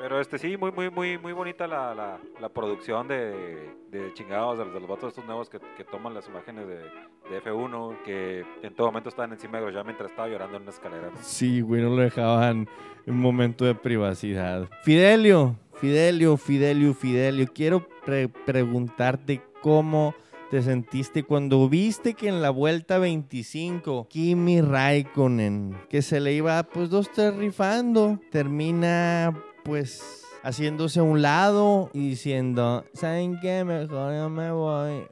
Pero 0.06 0.20
este 0.20 0.38
sí, 0.38 0.56
muy, 0.56 0.70
muy, 0.70 0.88
muy, 0.88 1.18
muy 1.18 1.32
bonita 1.32 1.66
la, 1.66 1.92
la, 2.40 2.48
producción 2.48 3.08
de, 3.08 3.72
chingados 4.14 4.56
de 4.56 4.64
los, 4.64 4.75
de 4.75 4.78
los 4.78 4.88
vatos 4.88 5.08
estos 5.08 5.25
nuevos 5.25 5.50
que, 5.50 5.58
que 5.76 5.82
toman 5.82 6.14
las 6.14 6.28
imágenes 6.28 6.68
de, 6.68 6.76
de 6.76 7.42
F1, 7.42 8.02
que 8.04 8.44
en 8.62 8.72
todo 8.76 8.86
momento 8.86 9.08
estaban 9.08 9.32
encima 9.32 9.58
de 9.58 9.64
Grosjean 9.64 9.84
mientras 9.84 10.10
estaba 10.12 10.28
llorando 10.28 10.58
en 10.58 10.62
una 10.62 10.70
escalera. 10.70 11.10
Sí, 11.22 11.60
güey, 11.60 11.82
no 11.82 11.90
lo 11.90 12.02
dejaban 12.02 12.68
un 13.04 13.18
momento 13.18 13.64
de 13.64 13.75
privacidad. 13.75 14.68
Fidelio, 14.84 15.56
Fidelio, 15.80 16.36
Fidelio, 16.36 16.94
Fidelio, 16.94 17.48
quiero 17.52 17.84
pre- 18.04 18.28
preguntarte 18.28 19.42
cómo 19.60 20.14
te 20.52 20.62
sentiste 20.62 21.25
cuando 21.25 21.68
viste 21.68 22.14
que 22.14 22.28
en 22.28 22.42
la 22.42 22.50
vuelta 22.50 22.98
25 22.98 24.06
Kimi 24.08 24.60
Raikkonen, 24.60 25.76
que 25.90 26.00
se 26.00 26.20
le 26.20 26.32
iba 26.32 26.62
pues 26.62 26.90
dos 26.90 27.10
tres 27.10 27.34
rifando, 27.34 28.20
termina 28.30 29.34
pues 29.66 30.25
haciéndose 30.44 31.00
a 31.00 31.02
un 31.02 31.23
lado 31.23 31.90
y 31.92 32.11
diciendo, 32.11 32.85
¿saben 32.94 33.40
qué? 33.40 33.64
Mejor 33.64 34.14
yo 34.14 34.30
me 34.30 34.52
voy 34.52 35.06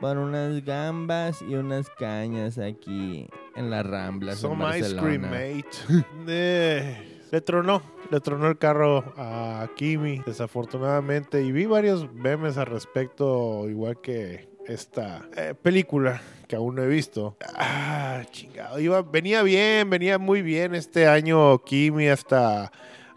por 0.00 0.16
unas 0.16 0.64
gambas 0.64 1.42
y 1.42 1.54
unas 1.54 1.88
cañas 1.90 2.58
aquí 2.58 3.28
en 3.54 3.70
las 3.70 3.86
Ramblas. 3.86 4.36
en 4.36 4.40
Some 4.40 4.78
ice 4.78 4.96
cream, 4.96 5.22
Barcelona". 5.22 5.30
mate. 5.30 6.06
Eh, 6.26 7.20
le 7.30 7.40
tronó, 7.42 7.82
le 8.10 8.20
tronó 8.20 8.48
el 8.48 8.58
carro 8.58 9.12
a 9.16 9.68
Kimi, 9.76 10.22
desafortunadamente. 10.24 11.42
Y 11.42 11.52
vi 11.52 11.66
varios 11.66 12.10
memes 12.12 12.56
al 12.56 12.66
respecto, 12.66 13.68
igual 13.68 14.00
que 14.00 14.48
esta 14.66 15.28
eh, 15.36 15.54
película 15.60 16.22
que 16.48 16.56
aún 16.56 16.76
no 16.76 16.82
he 16.82 16.88
visto. 16.88 17.36
Ah, 17.54 18.22
chingado. 18.30 18.80
Iba, 18.80 19.02
venía 19.02 19.42
bien, 19.42 19.90
venía 19.90 20.18
muy 20.18 20.40
bien 20.42 20.74
este 20.74 21.06
año 21.06 21.58
Kimi 21.64 22.08
hasta 22.08 22.72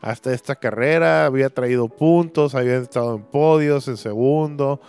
hasta 0.06 0.32
esta 0.32 0.56
carrera, 0.56 1.26
había 1.26 1.50
traído 1.50 1.88
puntos, 1.88 2.54
había 2.54 2.78
estado 2.78 3.16
en 3.16 3.24
podios, 3.24 3.88
en 3.88 3.98
segundo. 3.98 4.80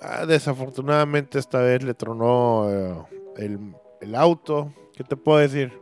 Ah, 0.00 0.24
desafortunadamente 0.24 1.40
esta 1.40 1.58
vez 1.58 1.82
le 1.82 1.94
tronó 1.94 2.70
eh, 2.70 2.94
el, 3.38 3.58
el 4.00 4.14
auto. 4.14 4.72
¿Qué 4.96 5.02
te 5.02 5.16
puedo 5.16 5.38
decir? 5.38 5.72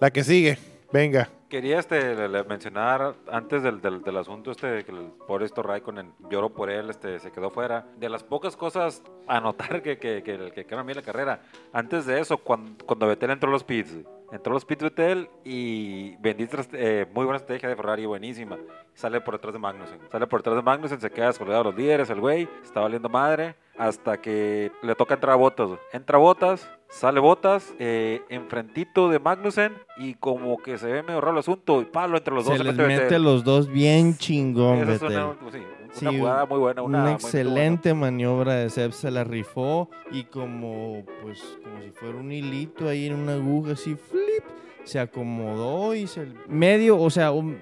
La 0.00 0.10
que 0.10 0.24
sigue, 0.24 0.58
venga. 0.92 1.28
Quería 1.48 1.78
este, 1.78 2.16
mencionar 2.48 3.14
antes 3.30 3.62
del, 3.62 3.80
del, 3.80 4.02
del 4.02 4.16
asunto 4.16 4.50
este 4.50 4.84
que 4.84 4.90
el 4.90 5.12
pobre 5.28 5.46
Raikkonen 5.54 6.12
lloró 6.28 6.50
por 6.50 6.68
él, 6.68 6.90
este, 6.90 7.20
se 7.20 7.30
quedó 7.30 7.50
fuera. 7.50 7.86
De 7.96 8.08
las 8.08 8.24
pocas 8.24 8.56
cosas 8.56 9.04
a 9.28 9.38
notar 9.38 9.82
que, 9.82 9.98
que, 9.98 10.24
que, 10.24 10.64
que 10.66 10.82
bien 10.82 10.96
la 10.96 11.02
carrera. 11.02 11.42
Antes 11.72 12.06
de 12.06 12.18
eso, 12.18 12.38
cuando, 12.38 12.84
cuando 12.84 13.06
Vettel 13.06 13.30
entró 13.30 13.50
a 13.50 13.52
los 13.52 13.62
pits, 13.62 13.94
entró 14.32 14.52
a 14.52 14.54
los 14.54 14.64
pits 14.64 14.82
Vettel 14.82 15.28
y 15.44 16.16
bendita, 16.16 16.58
eh, 16.72 17.06
muy 17.12 17.24
buena 17.24 17.36
estrategia 17.36 17.68
de 17.68 17.76
Ferrari, 17.76 18.06
buenísima. 18.06 18.58
Sale 18.94 19.20
por 19.20 19.34
detrás 19.34 19.52
de 19.52 19.58
Magnussen. 19.58 19.98
Sale 20.10 20.26
por 20.26 20.40
detrás 20.40 20.56
de 20.56 20.62
Magnussen, 20.62 21.00
se 21.00 21.10
queda 21.10 21.26
descolgado 21.26 21.64
de 21.64 21.70
los 21.70 21.78
líderes, 21.78 22.10
el 22.10 22.20
güey, 22.20 22.48
está 22.62 22.80
valiendo 22.80 23.08
madre. 23.08 23.54
Hasta 23.78 24.16
que 24.16 24.72
le 24.82 24.94
toca 24.94 25.14
entrar 25.14 25.34
a 25.34 25.36
Botas. 25.36 25.70
Entra 25.92 26.16
Botas, 26.16 26.66
sale 26.88 27.20
Botas, 27.20 27.74
eh, 27.78 28.22
enfrentito 28.28 29.08
de 29.08 29.18
Magnussen 29.18 29.72
y 29.98 30.14
como 30.14 30.58
que 30.58 30.78
se 30.78 30.86
ve 30.86 31.02
medio 31.02 31.20
raro 31.20 31.32
el 31.34 31.38
asunto. 31.40 31.80
Y 31.82 31.84
palo 31.86 32.16
entre 32.18 32.34
los 32.34 32.44
dos. 32.44 32.56
Se 32.56 32.64
les 32.64 32.76
Vettel. 32.76 33.02
mete 33.02 33.18
los 33.18 33.44
dos 33.44 33.68
bien 33.68 34.16
chingón, 34.16 34.78
Esa 34.78 34.92
es 34.94 35.02
una, 35.02 35.36
sí, 35.50 35.58
una 35.58 36.10
Sí, 36.12 36.18
jugada 36.18 36.46
muy 36.46 36.58
buena. 36.58 36.82
Una, 36.82 37.12
excelente 37.12 37.94
maniobra 37.94 38.54
de 38.54 38.70
Seb, 38.70 38.92
se 38.92 39.10
la 39.10 39.24
rifó 39.24 39.88
y 40.10 40.24
como 40.24 41.04
pues 41.22 41.42
como 41.62 41.82
si 41.82 41.90
fuera 41.90 42.16
un 42.16 42.30
hilito 42.32 42.88
ahí 42.88 43.06
en 43.06 43.14
una 43.14 43.34
aguja 43.34 43.72
así 43.72 43.94
flip, 43.94 44.44
se 44.84 45.00
acomodó 45.00 45.94
y 45.94 46.06
se 46.06 46.26
medio, 46.48 46.98
o 47.00 47.08
sea, 47.10 47.32
un 47.32 47.58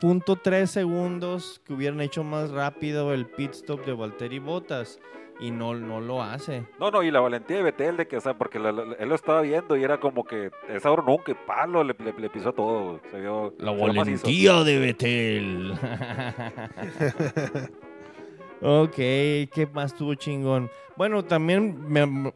punto 0.00 0.36
tres 0.36 0.70
segundos 0.70 1.60
que 1.64 1.72
hubieran 1.72 2.00
hecho 2.00 2.24
más 2.24 2.50
rápido 2.50 3.12
el 3.14 3.26
pit 3.26 3.52
stop 3.52 3.84
de 3.84 3.92
Valtteri 3.92 4.38
Bottas 4.38 4.98
y 5.40 5.50
no, 5.50 5.74
no 5.74 6.00
lo 6.00 6.22
hace. 6.22 6.64
No, 6.80 6.90
no, 6.90 7.02
y 7.02 7.10
la 7.10 7.20
valentía 7.20 7.58
de 7.58 7.62
Betel 7.62 7.96
de 7.96 8.08
que, 8.08 8.16
o 8.16 8.20
sea, 8.20 8.34
porque 8.36 8.58
la- 8.58 8.72
la- 8.72 8.94
él 8.98 9.08
lo 9.08 9.14
estaba 9.14 9.40
viendo 9.42 9.76
y 9.76 9.84
era 9.84 9.98
como 10.00 10.24
que 10.24 10.50
es 10.68 10.84
ahora 10.84 11.02
nunca, 11.06 11.30
y 11.32 11.34
palo, 11.46 11.84
le, 11.84 11.94
le- 11.98 12.12
le 12.18 12.28
pisó 12.30 12.52
todo, 12.52 12.84
güey. 12.84 13.00
se 13.10 13.20
vio 13.20 13.54
La 13.58 13.72
se 13.72 13.78
valentía 13.98 14.64
de 14.64 14.78
Betel. 14.78 15.72
ok, 18.60 18.94
¿qué 18.94 19.68
más 19.72 19.94
tuvo 19.94 20.14
chingón? 20.14 20.70
Bueno, 20.96 21.24
también 21.24 21.78
me- 21.88 22.32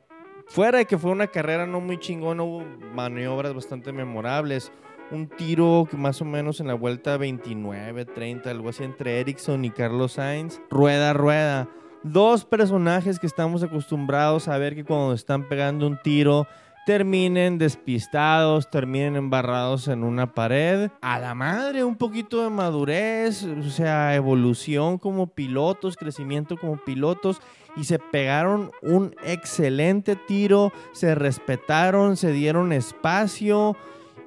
fuera 0.46 0.78
de 0.78 0.86
que 0.86 0.98
fue 0.98 1.10
una 1.10 1.26
carrera 1.26 1.66
no 1.66 1.80
muy 1.80 1.98
chingón, 1.98 2.40
hubo 2.40 2.64
maniobras 2.94 3.54
bastante 3.54 3.92
memorables. 3.92 4.72
Un 5.10 5.28
tiro 5.28 5.86
que 5.90 5.96
más 5.98 6.22
o 6.22 6.24
menos 6.24 6.60
en 6.60 6.68
la 6.68 6.74
vuelta 6.74 7.18
29, 7.18 8.06
30, 8.06 8.50
algo 8.50 8.70
así 8.70 8.82
entre 8.84 9.20
Ericsson 9.20 9.62
y 9.64 9.70
Carlos 9.70 10.12
Sainz. 10.12 10.58
Rueda, 10.70 11.12
rueda. 11.12 11.68
Dos 12.04 12.44
personajes 12.44 13.20
que 13.20 13.26
estamos 13.26 13.62
acostumbrados 13.62 14.48
a 14.48 14.58
ver 14.58 14.74
que 14.74 14.84
cuando 14.84 15.14
están 15.14 15.48
pegando 15.48 15.86
un 15.86 15.98
tiro 16.02 16.48
terminen 16.84 17.58
despistados, 17.58 18.68
terminen 18.68 19.14
embarrados 19.14 19.86
en 19.86 20.02
una 20.02 20.34
pared. 20.34 20.90
A 21.00 21.20
la 21.20 21.34
madre, 21.34 21.84
un 21.84 21.94
poquito 21.94 22.42
de 22.42 22.50
madurez, 22.50 23.44
o 23.44 23.70
sea, 23.70 24.16
evolución 24.16 24.98
como 24.98 25.28
pilotos, 25.28 25.96
crecimiento 25.96 26.56
como 26.56 26.76
pilotos. 26.76 27.40
Y 27.76 27.84
se 27.84 28.00
pegaron 28.00 28.72
un 28.82 29.14
excelente 29.22 30.16
tiro, 30.16 30.72
se 30.92 31.14
respetaron, 31.14 32.16
se 32.16 32.32
dieron 32.32 32.72
espacio 32.72 33.76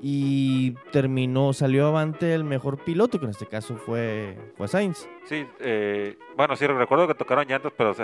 y 0.07 0.73
terminó, 0.91 1.51
salió 1.51 1.87
avante 1.87 2.35
el 2.35 2.43
mejor 2.43 2.77
piloto, 2.77 3.17
que 3.17 3.25
en 3.25 3.31
este 3.31 3.47
caso 3.47 3.75
fue, 3.75 4.37
fue 4.55 4.67
Sainz. 4.67 5.09
Sí, 5.23 5.47
eh, 5.59 6.15
bueno, 6.37 6.55
sí, 6.55 6.67
recuerdo 6.67 7.07
que 7.07 7.15
tocaron 7.15 7.47
llantas, 7.47 7.73
pero 7.75 7.95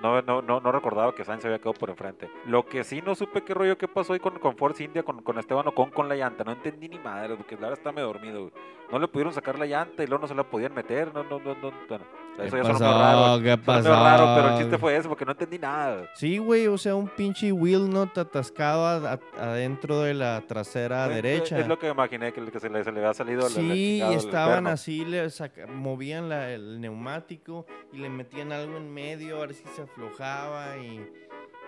no, 0.00 0.22
no, 0.22 0.40
no, 0.40 0.60
no 0.60 0.72
recordaba 0.72 1.14
que 1.14 1.22
Sainz 1.22 1.44
había 1.44 1.58
quedado 1.58 1.74
por 1.74 1.90
enfrente. 1.90 2.30
Lo 2.46 2.64
que 2.64 2.82
sí 2.82 3.02
no 3.02 3.14
supe 3.14 3.42
qué 3.42 3.52
rollo, 3.52 3.76
qué 3.76 3.88
pasó 3.88 4.14
ahí 4.14 4.20
con, 4.20 4.38
con 4.38 4.56
Force 4.56 4.82
India, 4.82 5.02
con, 5.02 5.20
con 5.20 5.38
Esteban 5.38 5.68
Ocon 5.68 5.90
con 5.90 6.08
la 6.08 6.14
llanta. 6.14 6.44
No 6.44 6.52
entendí 6.52 6.88
ni 6.88 6.98
madre, 6.98 7.36
porque 7.36 7.56
verdad 7.56 7.74
está 7.74 7.92
medio 7.92 8.06
dormido. 8.06 8.50
No 8.90 8.98
le 8.98 9.08
pudieron 9.08 9.34
sacar 9.34 9.58
la 9.58 9.66
llanta 9.66 10.02
y 10.02 10.06
luego 10.06 10.22
no 10.22 10.28
se 10.28 10.34
la 10.34 10.44
podían 10.44 10.72
meter. 10.72 11.12
No, 11.12 11.24
no, 11.24 11.40
no, 11.40 11.54
no. 11.56 11.72
Bueno, 11.86 12.06
eso 12.46 12.56
ya 12.56 12.62
pasó? 12.62 12.78
sonó 12.78 12.98
raro. 12.98 13.42
¿Qué 13.42 13.58
pasó? 13.58 13.88
raro, 13.90 14.32
pero 14.36 14.48
el 14.54 14.58
chiste 14.58 14.78
fue 14.78 14.96
eso, 14.96 15.08
porque 15.08 15.24
no 15.24 15.32
entendí 15.32 15.58
nada. 15.58 16.08
Sí, 16.14 16.38
güey, 16.38 16.66
o 16.66 16.76
sea, 16.78 16.94
un 16.94 17.08
pinche 17.08 17.52
wheel 17.52 17.88
nut 17.90 18.16
atascado 18.18 18.86
a- 18.86 19.12
a- 19.14 19.42
adentro 19.50 20.00
de 20.02 20.14
la 20.14 20.40
trasera 20.46 21.06
Es- 21.08 21.14
derecha. 21.14 21.58
Es, 21.58 21.66
lo 21.68 21.78
que 21.78 21.88
imaginé, 21.88 22.32
que, 22.32 22.40
se, 22.60 22.68
le, 22.70 22.84
se 22.84 22.92
le 22.92 23.00
había 23.00 23.14
salido 23.14 23.48
Sí, 23.48 23.96
y 23.98 24.00
el 24.02 24.14
estaban 24.14 24.66
así, 24.66 25.04
le 25.04 25.28
saca- 25.30 25.66
movían 25.66 26.28
la- 26.28 26.50
el 26.50 26.80
neumático 26.80 27.66
y 27.92 27.98
le 27.98 28.08
metían 28.08 28.52
algo 28.52 28.76
en 28.76 28.92
medio 28.92 29.36
a 29.38 29.40
ver 29.46 29.54
si 29.54 29.64
se 29.74 29.82
aflojaba 29.82 30.76
y, 30.78 31.00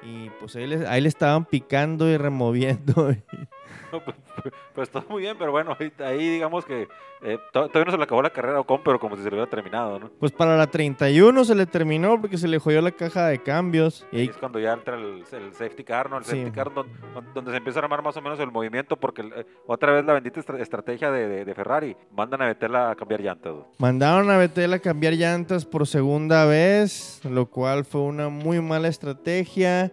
y 0.03 0.31
pues 0.41 0.55
ahí 0.57 0.67
le, 0.67 0.87
ahí 0.87 1.01
le 1.01 1.09
estaban 1.09 1.45
picando 1.45 2.09
y 2.09 2.17
removiendo. 2.17 3.15
Pues 4.75 4.89
todo 4.91 5.05
muy 5.11 5.21
bien, 5.23 5.37
pero 5.39 5.53
bueno, 5.53 5.77
ahí, 5.79 5.93
ahí 6.03 6.27
digamos 6.31 6.65
que 6.65 6.89
eh, 7.23 7.39
to- 7.53 7.69
todavía 7.69 7.85
no 7.85 7.91
se 7.93 7.99
le 7.99 8.05
acabó 8.05 8.23
la 8.23 8.31
carrera 8.31 8.57
a 8.57 8.61
Ocon, 8.61 8.81
pero 8.83 8.99
como 8.99 9.15
si 9.17 9.23
se 9.23 9.29
le 9.29 9.37
hubiera 9.37 9.51
terminado, 9.51 9.99
¿no? 9.99 10.09
Pues 10.19 10.33
para 10.33 10.57
la 10.57 10.67
31 10.67 11.45
se 11.45 11.55
le 11.55 11.67
terminó 11.67 12.19
porque 12.19 12.39
se 12.39 12.49
le 12.49 12.59
jodió 12.59 12.81
la 12.81 12.91
caja 12.91 13.27
de 13.27 13.39
cambios. 13.43 14.07
Y 14.11 14.21
ahí- 14.21 14.29
es 14.29 14.37
cuando 14.39 14.59
ya 14.59 14.73
entra 14.73 14.97
el, 14.97 15.23
el 15.31 15.53
safety 15.53 15.85
car, 15.85 16.09
¿no? 16.09 16.17
El 16.17 16.25
Sí. 16.25 16.31
safety 16.31 16.51
car 16.51 16.73
don- 16.73 16.87
don- 17.15 17.35
donde, 17.35 17.51
se 17.51 17.59
empieza 17.59 17.81
a 17.81 17.83
armar 17.83 18.03
más 18.03 18.17
o 18.17 18.23
menos 18.23 18.41
el 18.41 18.51
movimiento, 18.51 18.97
porque 18.97 19.21
eh, 19.23 19.45
otra 19.67 19.93
vez 19.93 20.07
la 20.07 20.15
bendita 20.15 20.41
estra- 20.41 20.59
estrategia 20.59 21.11
de, 21.11 21.29
de- 21.29 21.45
de 21.45 21.55
Ferrari, 21.55 21.95
mandan 22.17 22.41
a 22.41 22.47
meterla 22.47 22.91
a 22.91 22.95
cambiar 22.97 23.21
llantas. 23.21 23.55
mandaron 23.79 24.31
a 24.31 24.39
Vettel 24.39 24.73
a 24.73 24.79
cambiar 24.79 25.13
llantas 25.13 25.67
por 25.67 25.87
segunda 25.87 26.47
vez, 26.47 27.21
lo 27.25 27.45
cual 27.47 27.85
fue 27.85 28.01
una 28.01 28.31
muy 28.31 28.61
mala 28.63 28.89
estrategia. 28.89 29.92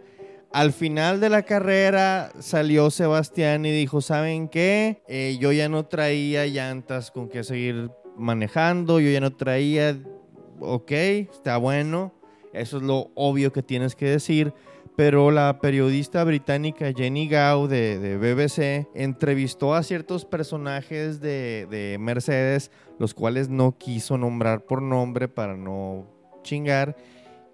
Al 0.52 0.74
final 0.74 1.20
de 1.20 1.30
la 1.30 1.44
carrera 1.44 2.32
salió 2.40 2.90
Sebastián 2.90 3.66
y 3.66 3.72
dijo, 3.72 4.02
¿saben 4.02 4.50
qué? 4.50 5.04
Eh, 5.08 5.38
yo 5.40 5.52
ya 5.52 5.70
no 5.70 5.86
traía 5.86 6.48
llantas 6.48 7.12
con 7.12 7.30
que 7.30 7.44
seguir 7.44 7.92
manejando, 8.18 9.00
yo 9.00 9.12
ya 9.12 9.22
no 9.22 9.36
traía, 9.36 9.96
ok, 10.60 10.92
está 10.92 11.58
bueno, 11.58 12.16
eso 12.52 12.78
es 12.78 12.84
lo 12.84 13.12
obvio 13.14 13.54
que 13.54 13.62
tienes 13.62 13.96
que 13.96 14.08
decir. 14.08 14.54
Pero 14.96 15.30
la 15.30 15.60
periodista 15.62 16.24
británica 16.24 16.92
Jenny 16.98 17.30
Gao 17.30 17.68
de, 17.68 18.00
de 18.00 18.18
BBC 18.18 18.90
entrevistó 18.96 19.76
a 19.76 19.84
ciertos 19.84 20.26
personajes 20.26 21.22
de, 21.22 21.68
de 21.70 21.98
Mercedes, 22.00 22.72
los 22.98 23.14
cuales 23.14 23.50
no 23.50 23.78
quiso 23.78 24.18
nombrar 24.18 24.66
por 24.66 24.82
nombre 24.82 25.28
para 25.28 25.56
no 25.56 26.08
chingar. 26.42 26.98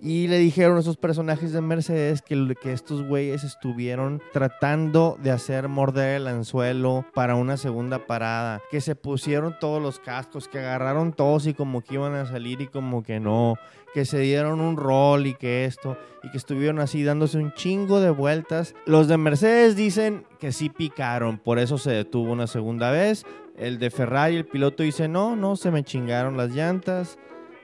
Y 0.01 0.27
le 0.27 0.37
dijeron 0.39 0.77
a 0.77 0.81
esos 0.81 0.97
personajes 0.97 1.53
de 1.53 1.61
Mercedes 1.61 2.21
que, 2.21 2.55
que 2.61 2.73
estos 2.73 3.03
güeyes 3.03 3.43
estuvieron 3.43 4.21
tratando 4.33 5.17
de 5.21 5.31
hacer 5.31 5.67
morder 5.67 6.17
el 6.17 6.27
anzuelo 6.27 7.05
para 7.13 7.35
una 7.35 7.57
segunda 7.57 8.05
parada. 8.05 8.61
Que 8.69 8.81
se 8.81 8.95
pusieron 8.95 9.55
todos 9.59 9.81
los 9.81 9.99
cascos, 9.99 10.47
que 10.47 10.59
agarraron 10.59 11.13
todos 11.13 11.47
y 11.47 11.53
como 11.53 11.81
que 11.81 11.95
iban 11.95 12.13
a 12.13 12.25
salir 12.25 12.61
y 12.61 12.67
como 12.67 13.03
que 13.03 13.19
no. 13.19 13.55
Que 13.93 14.05
se 14.05 14.19
dieron 14.19 14.59
un 14.59 14.75
rol 14.75 15.27
y 15.27 15.33
que 15.33 15.65
esto. 15.65 15.97
Y 16.23 16.29
que 16.29 16.37
estuvieron 16.37 16.79
así 16.79 17.03
dándose 17.03 17.37
un 17.37 17.53
chingo 17.53 18.01
de 18.01 18.09
vueltas. 18.09 18.75
Los 18.85 19.07
de 19.07 19.17
Mercedes 19.17 19.75
dicen 19.75 20.25
que 20.39 20.51
sí 20.51 20.69
picaron, 20.69 21.37
por 21.37 21.57
eso 21.57 21.77
se 21.77 21.91
detuvo 21.91 22.31
una 22.31 22.47
segunda 22.47 22.91
vez. 22.91 23.25
El 23.57 23.79
de 23.79 23.89
Ferrari, 23.89 24.35
el 24.35 24.45
piloto 24.45 24.83
dice, 24.83 25.07
no, 25.07 25.37
no, 25.37 25.55
se 25.55 25.71
me 25.71 25.83
chingaron 25.83 26.35
las 26.35 26.51
llantas 26.51 27.17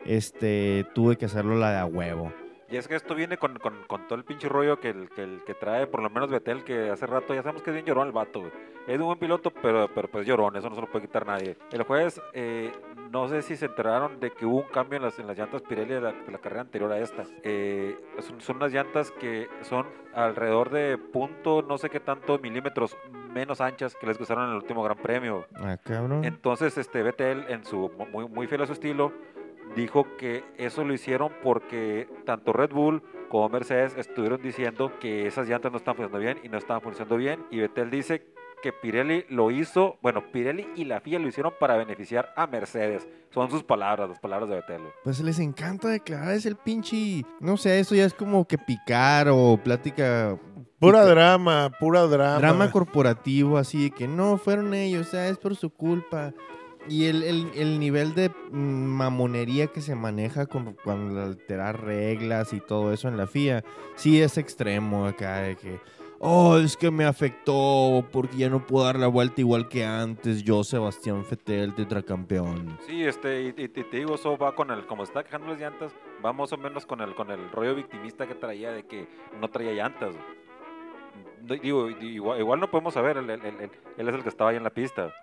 este, 0.06 0.86
tuve 0.94 1.18
que 1.18 1.26
hacerlo 1.26 1.56
la 1.56 1.72
de 1.72 1.78
a 1.80 1.86
huevo. 1.86 2.32
Y 2.70 2.78
es 2.78 2.88
que 2.88 2.96
esto 2.96 3.16
viene 3.16 3.36
con, 3.38 3.60
con, 3.60 3.74
con 3.86 4.08
todo 4.08 4.18
el 4.18 4.24
pinche 4.24 4.48
rollo 4.48 4.80
que, 4.80 4.90
el, 4.90 5.10
que, 5.10 5.24
el, 5.24 5.44
que 5.46 5.54
trae, 5.54 5.88
por 5.88 6.02
lo 6.02 6.10
menos 6.10 6.30
Betel, 6.30 6.64
que 6.64 6.90
hace 6.90 7.06
rato 7.06 7.34
ya 7.34 7.44
sabemos 7.44 7.64
que 7.64 7.72
es 7.72 7.74
bien 7.74 7.86
llorón 7.86 8.08
el 8.08 8.14
vato, 8.14 8.40
güey. 8.40 8.52
Es 8.88 8.98
un 8.98 9.08
buen 9.08 9.20
piloto, 9.20 9.52
pero, 9.52 9.90
pero 9.94 10.08
pues 10.08 10.26
llorón, 10.26 10.56
eso 10.56 10.70
no 10.70 10.76
se 10.76 10.82
lo 10.82 10.88
puede 10.88 11.06
quitar 11.06 11.26
nadie. 11.28 11.58
El 11.72 11.84
jueves, 11.84 12.22
eh, 12.34 12.72
no 13.12 13.28
sé 13.28 13.42
si 13.42 13.58
se 13.58 13.66
enteraron 13.66 14.22
de 14.22 14.32
que 14.32 14.46
hubo 14.46 14.60
un 14.60 14.70
cambio 14.70 14.98
en 14.98 15.04
las, 15.04 15.20
en 15.20 15.28
las 15.28 15.38
llantas 15.38 15.62
Pirelli 15.64 15.96
de 15.96 16.02
la, 16.02 16.14
de 16.14 16.32
la 16.32 16.38
carrera 16.38 16.62
anterior 16.62 16.92
a 16.94 17.00
esta. 17.00 17.26
Eh, 17.44 18.00
son, 18.20 18.40
son 18.40 18.56
unas 18.56 18.72
llantas 18.72 19.12
que 19.12 19.50
son 19.64 19.86
alrededor 20.14 20.70
de 20.70 20.98
punto, 20.98 21.62
no 21.62 21.78
sé 21.78 21.90
qué 21.90 22.00
tanto 22.00 22.40
milímetros 22.40 22.98
menos 23.34 23.60
anchas 23.60 23.96
que 23.96 24.08
les 24.08 24.16
que 24.16 24.24
usaron 24.24 24.46
en 24.46 24.52
el 24.52 24.56
último 24.56 24.82
Gran 24.82 24.98
Premio. 24.98 25.46
Ah, 25.56 25.78
cabrón. 25.84 26.24
Entonces, 26.24 26.78
este 26.78 27.04
Vettel, 27.04 27.46
en 27.50 27.66
su 27.66 27.92
muy, 28.12 28.28
muy 28.30 28.48
fiel 28.48 28.62
a 28.62 28.66
su 28.66 28.74
estilo, 28.74 29.12
dijo 29.76 30.06
que 30.18 30.44
eso 30.58 30.84
lo 30.84 30.94
hicieron 30.94 31.32
porque 31.44 32.08
tanto 32.26 32.54
Red 32.54 32.72
Bull 32.72 33.04
como 33.30 33.50
Mercedes 33.50 33.96
estuvieron 33.98 34.42
diciendo 34.42 34.92
que 35.00 35.26
esas 35.26 35.48
llantas 35.48 35.72
no 35.72 35.78
estaban 35.78 35.98
funcionando 35.98 36.20
bien 36.20 36.40
y 36.44 36.50
no 36.50 36.58
estaban 36.58 36.82
funcionando 36.82 37.18
bien. 37.18 37.46
Y 37.50 37.60
Vettel 37.60 37.90
dice 37.90 38.28
que 38.62 38.72
Pirelli 38.72 39.26
lo 39.30 39.52
hizo, 39.52 39.98
bueno, 40.02 40.32
Pirelli 40.32 40.68
y 40.76 40.86
la 40.86 41.00
FIA 41.00 41.20
lo 41.20 41.28
hicieron 41.28 41.54
para 41.60 41.78
beneficiar 41.78 42.32
a 42.36 42.46
Mercedes. 42.48 43.08
Son 43.32 43.50
sus 43.50 43.64
palabras, 43.64 44.10
las 44.10 44.20
palabras 44.20 44.50
de 44.50 44.56
Vettel. 44.56 44.82
Pues 45.04 45.20
les 45.22 45.40
encanta 45.40 45.88
declarar, 45.88 46.34
es 46.34 46.46
el 46.46 46.56
pinche. 46.58 47.24
No 47.40 47.58
sé, 47.58 47.80
eso 47.80 47.96
ya 47.96 48.06
es 48.06 48.14
como 48.14 48.46
que 48.46 48.58
picar 48.58 49.30
o 49.30 49.58
plática. 49.58 50.38
Pura 50.80 51.06
drama, 51.06 51.72
pura 51.80 52.02
drama. 52.02 52.40
Drama 52.40 52.72
corporativo, 52.72 53.58
así 53.58 53.84
de 53.84 53.92
que 53.92 54.08
no 54.08 54.38
fueron 54.38 54.74
ellos, 54.74 55.08
o 55.08 55.12
sea, 55.12 55.28
es 55.28 55.38
por 55.38 55.56
su 55.56 55.70
culpa. 55.70 56.34
Y 56.90 57.06
el, 57.06 57.24
el- 57.24 57.52
el 57.56 57.80
nivel 57.80 58.16
de 58.16 58.30
mm, 58.52 58.56
mamonería 58.86 59.68
que 59.68 59.82
se 59.82 59.96
maneja 59.96 60.46
con, 60.48 60.74
con 60.84 61.18
alterar 61.18 61.84
reglas 61.84 62.54
y 62.54 62.60
todo 62.60 62.92
eso 62.94 63.08
en 63.08 63.18
la 63.18 63.28
FIA, 63.28 63.64
sí 63.96 64.22
es 64.22 64.38
extremo 64.38 65.06
acá 65.06 65.42
de 65.42 65.56
que, 65.56 65.80
oh, 66.20 66.58
es 66.58 66.76
que 66.78 66.90
me 66.90 67.06
afectó 67.06 68.04
porque 68.12 68.38
ya 68.38 68.50
no 68.50 68.66
puedo 68.66 68.86
dar 68.86 68.98
la 68.98 69.08
vuelta 69.08 69.42
igual 69.42 69.68
que 69.70 69.86
antes, 69.86 70.44
yo, 70.44 70.64
Sebastián 70.64 71.24
Fettel, 71.24 71.76
tetracampeón. 71.76 72.78
Sí, 72.88 73.04
este, 73.04 73.44
y, 73.44 73.48
y- 73.58 73.64
y 73.66 73.68
te 73.68 73.98
digo, 73.98 74.16
eso 74.16 74.38
va 74.38 74.56
con 74.56 74.72
el, 74.72 74.86
como 74.88 75.04
está 75.04 75.24
quejando 75.24 75.48
las 75.50 75.60
llantas, 75.60 75.94
va 76.26 76.34
más 76.34 76.52
o 76.52 76.58
menos 76.58 76.86
con 76.88 77.02
el, 77.02 77.14
con 77.16 77.30
el 77.32 77.50
rollo 77.52 77.76
victimista 77.76 78.26
que 78.28 78.34
traía 78.36 78.72
de 78.72 78.84
que 78.88 79.08
no 79.40 79.48
traía 79.50 79.72
llantas. 79.74 80.16
No, 81.44 81.56
Digo, 81.56 81.90
igual, 81.90 82.40
igual 82.40 82.60
no 82.60 82.70
podemos 82.72 82.94
saber, 82.94 83.18
él, 83.18 83.30
él- 83.30 83.42
él- 83.44 83.72
él 83.98 84.10
es 84.10 84.16
el 84.16 84.24
que 84.24 84.30
estaba 84.30 84.50
ahí 84.52 84.58
en 84.58 84.64
la 84.64 84.70
pista. 84.70 85.14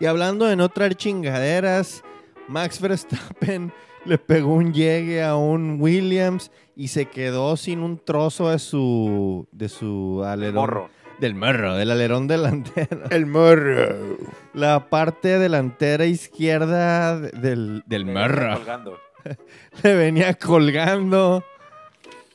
Y 0.00 0.06
hablando 0.06 0.46
de 0.46 0.56
no 0.56 0.68
traer 0.68 0.94
chingaderas, 0.94 2.02
Max 2.48 2.80
Verstappen 2.80 3.72
le 4.04 4.18
pegó 4.18 4.54
un 4.54 4.72
llegue 4.74 5.22
a 5.22 5.36
un 5.36 5.80
Williams 5.80 6.50
y 6.76 6.88
se 6.88 7.06
quedó 7.06 7.56
sin 7.56 7.80
un 7.80 7.98
trozo 7.98 8.50
de 8.50 8.58
su, 8.58 9.48
de 9.52 9.68
su 9.68 10.22
alerón. 10.26 10.54
Morro. 10.56 10.90
Del 11.20 11.36
morro, 11.36 11.74
del 11.76 11.92
alerón 11.92 12.26
delantero. 12.26 13.04
El 13.10 13.26
morro. 13.26 14.16
La 14.52 14.90
parte 14.90 15.38
delantera 15.38 16.06
izquierda 16.06 17.18
de- 17.20 17.30
del, 17.30 17.82
del 17.86 18.04
morro 18.04 18.54
Colgando. 18.56 18.98
le 19.84 19.94
venía 19.94 20.34
colgando. 20.34 21.44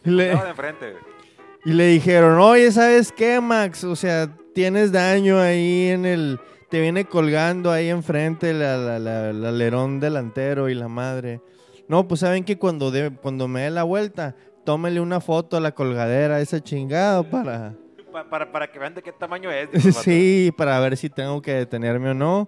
Le, 0.05 0.27
Estaba 0.29 0.45
de 0.45 0.49
enfrente. 0.51 0.93
Y 1.65 1.71
le 1.73 1.87
dijeron, 1.87 2.39
oye, 2.39 2.71
¿sabes 2.71 3.11
qué, 3.11 3.39
Max? 3.41 3.83
O 3.83 3.95
sea, 3.95 4.29
tienes 4.53 4.91
daño 4.91 5.39
ahí 5.39 5.87
en 5.89 6.05
el... 6.05 6.39
Te 6.69 6.79
viene 6.79 7.05
colgando 7.05 7.71
ahí 7.71 7.89
enfrente 7.89 8.53
la, 8.53 8.77
la- 8.77 8.99
la- 8.99 9.29
el 9.31 9.43
alerón 9.43 9.99
delantero 9.99 10.69
y 10.69 10.75
la 10.75 10.87
madre. 10.87 11.41
No, 11.87 12.07
pues 12.07 12.19
saben 12.19 12.43
que 12.43 12.59
cuando, 12.59 12.91
de- 12.91 13.09
cuando 13.11 13.47
me 13.47 13.61
dé 13.61 13.71
la 13.71 13.81
vuelta, 13.83 14.35
tómele 14.65 15.01
una 15.01 15.19
foto 15.19 15.57
a 15.57 15.59
la 15.61 15.71
colgadera, 15.73 16.39
ese 16.41 16.61
chingado, 16.61 17.23
para... 17.23 17.73
Pa- 18.11 18.29
para, 18.29 18.51
para 18.51 18.71
que 18.71 18.77
vean 18.79 18.93
de 18.93 19.01
qué 19.01 19.11
tamaño 19.11 19.49
es. 19.51 19.69
Sí, 20.03 20.51
para 20.55 20.79
ver 20.79 20.95
si 20.97 21.09
tengo 21.09 21.41
que 21.41 21.53
detenerme 21.53 22.11
o 22.11 22.13
no. 22.13 22.47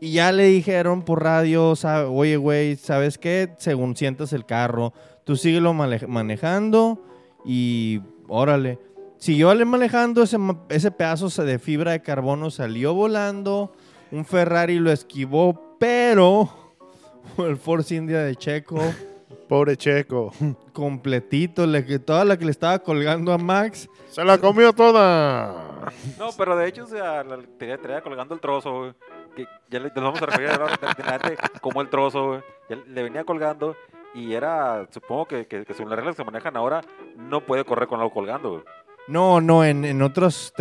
Y 0.00 0.12
ya 0.12 0.30
le 0.32 0.44
dijeron 0.44 1.02
por 1.02 1.22
radio, 1.22 1.74
sabe- 1.74 2.06
oye, 2.10 2.36
güey, 2.36 2.76
¿sabes 2.76 3.16
qué? 3.16 3.54
Según 3.56 3.96
sientas 3.96 4.34
el 4.34 4.44
carro, 4.44 4.92
tú 5.24 5.36
síguelo 5.36 5.72
mane- 5.72 6.06
manejando 6.06 7.02
y 7.46 8.00
órale. 8.28 8.78
Siguió 9.16 9.54
le 9.54 9.64
manejando, 9.64 10.22
ese, 10.22 10.36
ese 10.68 10.90
pedazo 10.90 11.28
de 11.44 11.58
fibra 11.58 11.92
de 11.92 12.02
carbono 12.02 12.50
salió 12.50 12.92
volando, 12.94 13.72
un 14.10 14.24
Ferrari 14.24 14.78
lo 14.78 14.90
esquivó, 14.90 15.76
pero 15.78 16.48
el 17.38 17.56
Force 17.56 17.94
India 17.94 18.18
de 18.20 18.36
Checo 18.36 18.78
Pobre 19.48 19.76
Checo. 19.76 20.32
completito, 20.72 21.66
le, 21.66 21.84
que 21.86 21.98
toda 21.98 22.24
la 22.24 22.36
que 22.36 22.44
le 22.44 22.50
estaba 22.50 22.78
colgando 22.80 23.32
a 23.32 23.38
Max, 23.38 23.88
Se 24.10 24.24
la 24.24 24.38
comió 24.38 24.72
toda. 24.72 25.92
No, 26.18 26.30
pero 26.36 26.56
de 26.56 26.66
hecho, 26.68 26.84
o 26.84 26.86
sea, 26.86 27.22
la- 27.22 27.38
tenía, 27.58 27.78
tenía 27.78 28.00
colgando 28.02 28.34
el 28.34 28.40
trozo, 28.40 28.78
güey. 28.78 28.94
Que 29.36 29.46
ya 29.70 29.78
le, 29.80 29.86
nos 29.88 29.94
vamos 29.96 30.22
a 30.22 30.26
referir 30.26 30.48
de 30.48 30.54
adelante 30.54 31.36
como 31.60 31.80
el 31.80 31.88
trozo, 31.88 32.26
güey. 32.28 32.40
Ya 32.68 32.76
le 32.86 33.02
venía 33.02 33.24
colgando 33.24 33.76
y 34.14 34.32
era, 34.34 34.86
supongo 34.90 35.26
que, 35.26 35.46
según 35.74 35.90
las 35.90 35.98
reglas 35.98 36.14
que 36.14 36.22
se 36.22 36.24
manejan 36.24 36.56
ahora, 36.56 36.82
no 37.16 37.40
puede 37.44 37.64
correr 37.64 37.88
con 37.88 38.00
algo 38.00 38.12
colgando. 38.12 38.64
No, 39.06 39.40
no, 39.42 39.64
en, 39.64 40.00
otras 40.00 40.54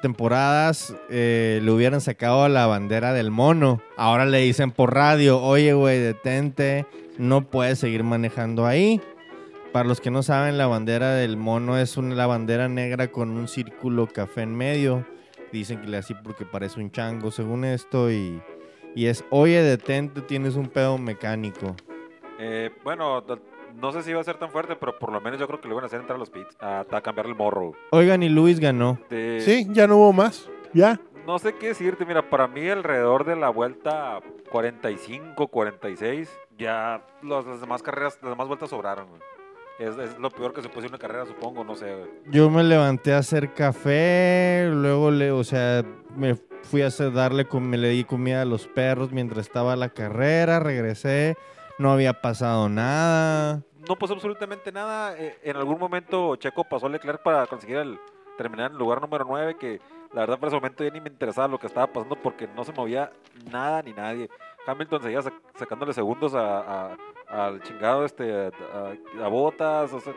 temporadas 0.00 0.96
eh, 1.10 1.60
le 1.62 1.70
hubieran 1.70 2.00
sacado 2.00 2.48
la 2.48 2.66
bandera 2.66 3.12
del 3.12 3.30
mono. 3.30 3.80
Ahora 3.96 4.24
le 4.24 4.38
dicen 4.38 4.72
por 4.72 4.94
radio, 4.94 5.40
oye, 5.40 5.72
güey, 5.74 6.00
detente, 6.00 6.86
no 7.18 7.42
puedes 7.42 7.78
seguir 7.78 8.02
manejando 8.02 8.66
ahí. 8.66 9.00
Para 9.72 9.88
los 9.88 10.00
que 10.00 10.10
no 10.10 10.22
saben, 10.22 10.58
la 10.58 10.66
bandera 10.66 11.12
del 11.12 11.36
mono 11.36 11.78
es 11.78 11.96
una, 11.96 12.14
la 12.14 12.26
bandera 12.26 12.68
negra 12.68 13.08
con 13.12 13.30
un 13.30 13.46
círculo 13.46 14.08
café 14.08 14.42
en 14.42 14.56
medio. 14.56 15.06
Dicen 15.52 15.82
que 15.82 15.88
le 15.88 15.98
así 15.98 16.14
porque 16.24 16.44
parece 16.44 16.80
un 16.80 16.90
chango, 16.90 17.30
según 17.30 17.64
esto, 17.64 18.10
y 18.10 18.42
es, 18.96 19.24
oye, 19.30 19.62
detente, 19.62 20.22
tienes 20.22 20.56
un 20.56 20.68
pedo 20.68 20.98
mecánico. 20.98 21.76
Eh, 22.44 22.70
bueno, 22.82 23.24
no 23.80 23.92
sé 23.92 24.02
si 24.02 24.10
iba 24.10 24.20
a 24.20 24.24
ser 24.24 24.36
tan 24.36 24.50
fuerte, 24.50 24.74
pero 24.74 24.98
por 24.98 25.12
lo 25.12 25.20
menos 25.20 25.38
yo 25.38 25.46
creo 25.46 25.60
que 25.60 25.68
le 25.68 25.74
van 25.74 25.84
a 25.84 25.86
hacer 25.86 26.00
entrar 26.00 26.16
a 26.16 26.18
los 26.18 26.28
pits 26.30 26.56
a, 26.60 26.84
a 26.90 27.00
cambiar 27.00 27.26
el 27.26 27.36
morro. 27.36 27.72
Oigan, 27.92 28.22
y 28.24 28.28
Luis 28.28 28.58
ganó. 28.58 28.98
De- 29.08 29.40
Sí, 29.40 29.66
ya 29.70 29.86
no 29.86 29.96
hubo 29.98 30.12
más. 30.12 30.50
Ya. 30.72 30.98
No 31.24 31.38
sé 31.38 31.54
qué 31.54 31.68
decirte, 31.68 32.04
mira, 32.04 32.28
para 32.28 32.48
mí 32.48 32.68
alrededor 32.68 33.24
de 33.24 33.36
la 33.36 33.48
vuelta 33.50 34.18
45, 34.50 35.46
46, 35.46 36.28
ya 36.58 37.04
los- 37.22 37.46
las 37.46 37.60
demás 37.60 37.80
carreras, 37.82 38.18
las 38.22 38.32
demás 38.32 38.48
vueltas 38.48 38.70
sobraron. 38.70 39.06
güey. 39.08 39.20
Es, 39.78 39.96
es 39.98 40.18
lo 40.18 40.30
peor 40.30 40.52
que 40.52 40.62
se 40.62 40.68
puede 40.68 40.80
hacer 40.80 40.90
en 40.90 40.94
una 40.94 40.98
carrera, 40.98 41.26
supongo, 41.26 41.62
no 41.64 41.76
sé. 41.76 41.94
güey. 41.94 42.10
Yo 42.30 42.50
me 42.50 42.64
levanté 42.64 43.14
a 43.14 43.18
hacer 43.18 43.52
café, 43.54 44.68
luego 44.72 45.10
le, 45.12 45.30
o 45.30 45.44
sea, 45.44 45.84
me 46.16 46.34
fui 46.62 46.82
a 46.82 46.88
hacer, 46.88 47.12
darle, 47.12 47.46
me 47.60 47.78
le 47.78 47.88
di 47.90 48.04
comida 48.04 48.42
a 48.42 48.44
los 48.44 48.66
perros 48.66 49.12
mientras 49.12 49.46
estaba 49.46 49.74
la 49.76 49.88
carrera, 49.90 50.60
regresé, 50.60 51.36
no 51.82 51.92
había 51.92 52.14
pasado 52.20 52.68
nada. 52.68 53.62
No 53.88 53.96
pasó 53.96 54.14
absolutamente 54.14 54.70
nada. 54.72 55.16
eh, 55.18 55.36
en 55.42 55.56
algún 55.56 55.78
momento 55.78 56.36
Checo 56.36 56.64
pasó 56.64 56.86
a 56.86 56.88
Leclerc 56.88 57.22
para 57.22 57.46
conseguir 57.46 57.76
el 57.78 57.98
terminar 58.38 58.66
en 58.68 58.72
el 58.72 58.78
lugar 58.78 59.00
número 59.00 59.24
9, 59.28 59.56
que 59.58 59.80
la 60.12 60.20
verdad 60.22 60.38
por 60.38 60.48
ese 60.48 60.56
momento 60.56 60.84
ya 60.84 60.90
ni 60.90 61.00
me 61.00 61.08
interesaba 61.10 61.48
lo 61.48 61.58
que 61.58 61.66
estaba 61.66 61.86
pasando 61.88 62.16
porque 62.16 62.46
no 62.48 62.64
se 62.64 62.72
movía 62.72 63.10
nada 63.50 63.82
ni 63.82 63.92
nadie. 63.92 64.30
Hamilton 64.66 65.02
seguía 65.02 65.20
sac- 65.20 65.40
sacándole 65.58 65.92
segundos 65.92 66.34
a- 66.34 66.96
al 67.28 67.62
chingado 67.62 68.04
este 68.04 68.50
a, 68.72 69.24
a 69.24 69.28
Botas, 69.28 69.92
o 69.92 70.00
sea, 70.00 70.12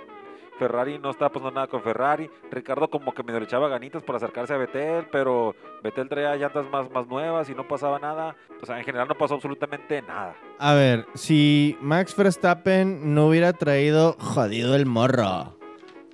Ferrari 0.57 0.99
no 0.99 1.09
estaba 1.09 1.29
pasando 1.29 1.51
nada 1.51 1.67
con 1.67 1.81
Ferrari. 1.81 2.29
Ricardo 2.51 2.89
como 2.89 3.13
que 3.13 3.23
medio 3.23 3.39
le 3.39 3.45
echaba 3.45 3.67
ganitas 3.67 4.03
para 4.03 4.17
acercarse 4.17 4.53
a 4.53 4.57
Betel, 4.57 5.07
pero 5.11 5.55
Betel 5.83 6.09
traía 6.09 6.35
llantas 6.35 6.69
más, 6.69 6.89
más 6.91 7.07
nuevas 7.07 7.49
y 7.49 7.55
no 7.55 7.67
pasaba 7.67 7.99
nada. 7.99 8.35
O 8.61 8.65
sea, 8.65 8.77
en 8.77 8.85
general 8.85 9.07
no 9.07 9.15
pasó 9.15 9.35
absolutamente 9.35 10.01
nada. 10.01 10.35
A 10.59 10.73
ver, 10.73 11.05
si 11.13 11.77
Max 11.81 12.15
Verstappen 12.15 13.13
no 13.13 13.27
hubiera 13.27 13.53
traído 13.53 14.15
jodido 14.19 14.75
el 14.75 14.85
morro, 14.85 15.57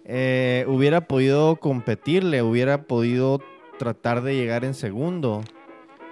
eh, 0.06 0.65
hubiera 0.67 1.01
podido 1.01 1.56
competirle, 1.58 2.41
hubiera 2.41 2.84
podido 2.84 3.41
tratar 3.77 4.21
de 4.21 4.36
llegar 4.36 4.65
en 4.65 4.73
segundo. 4.73 5.41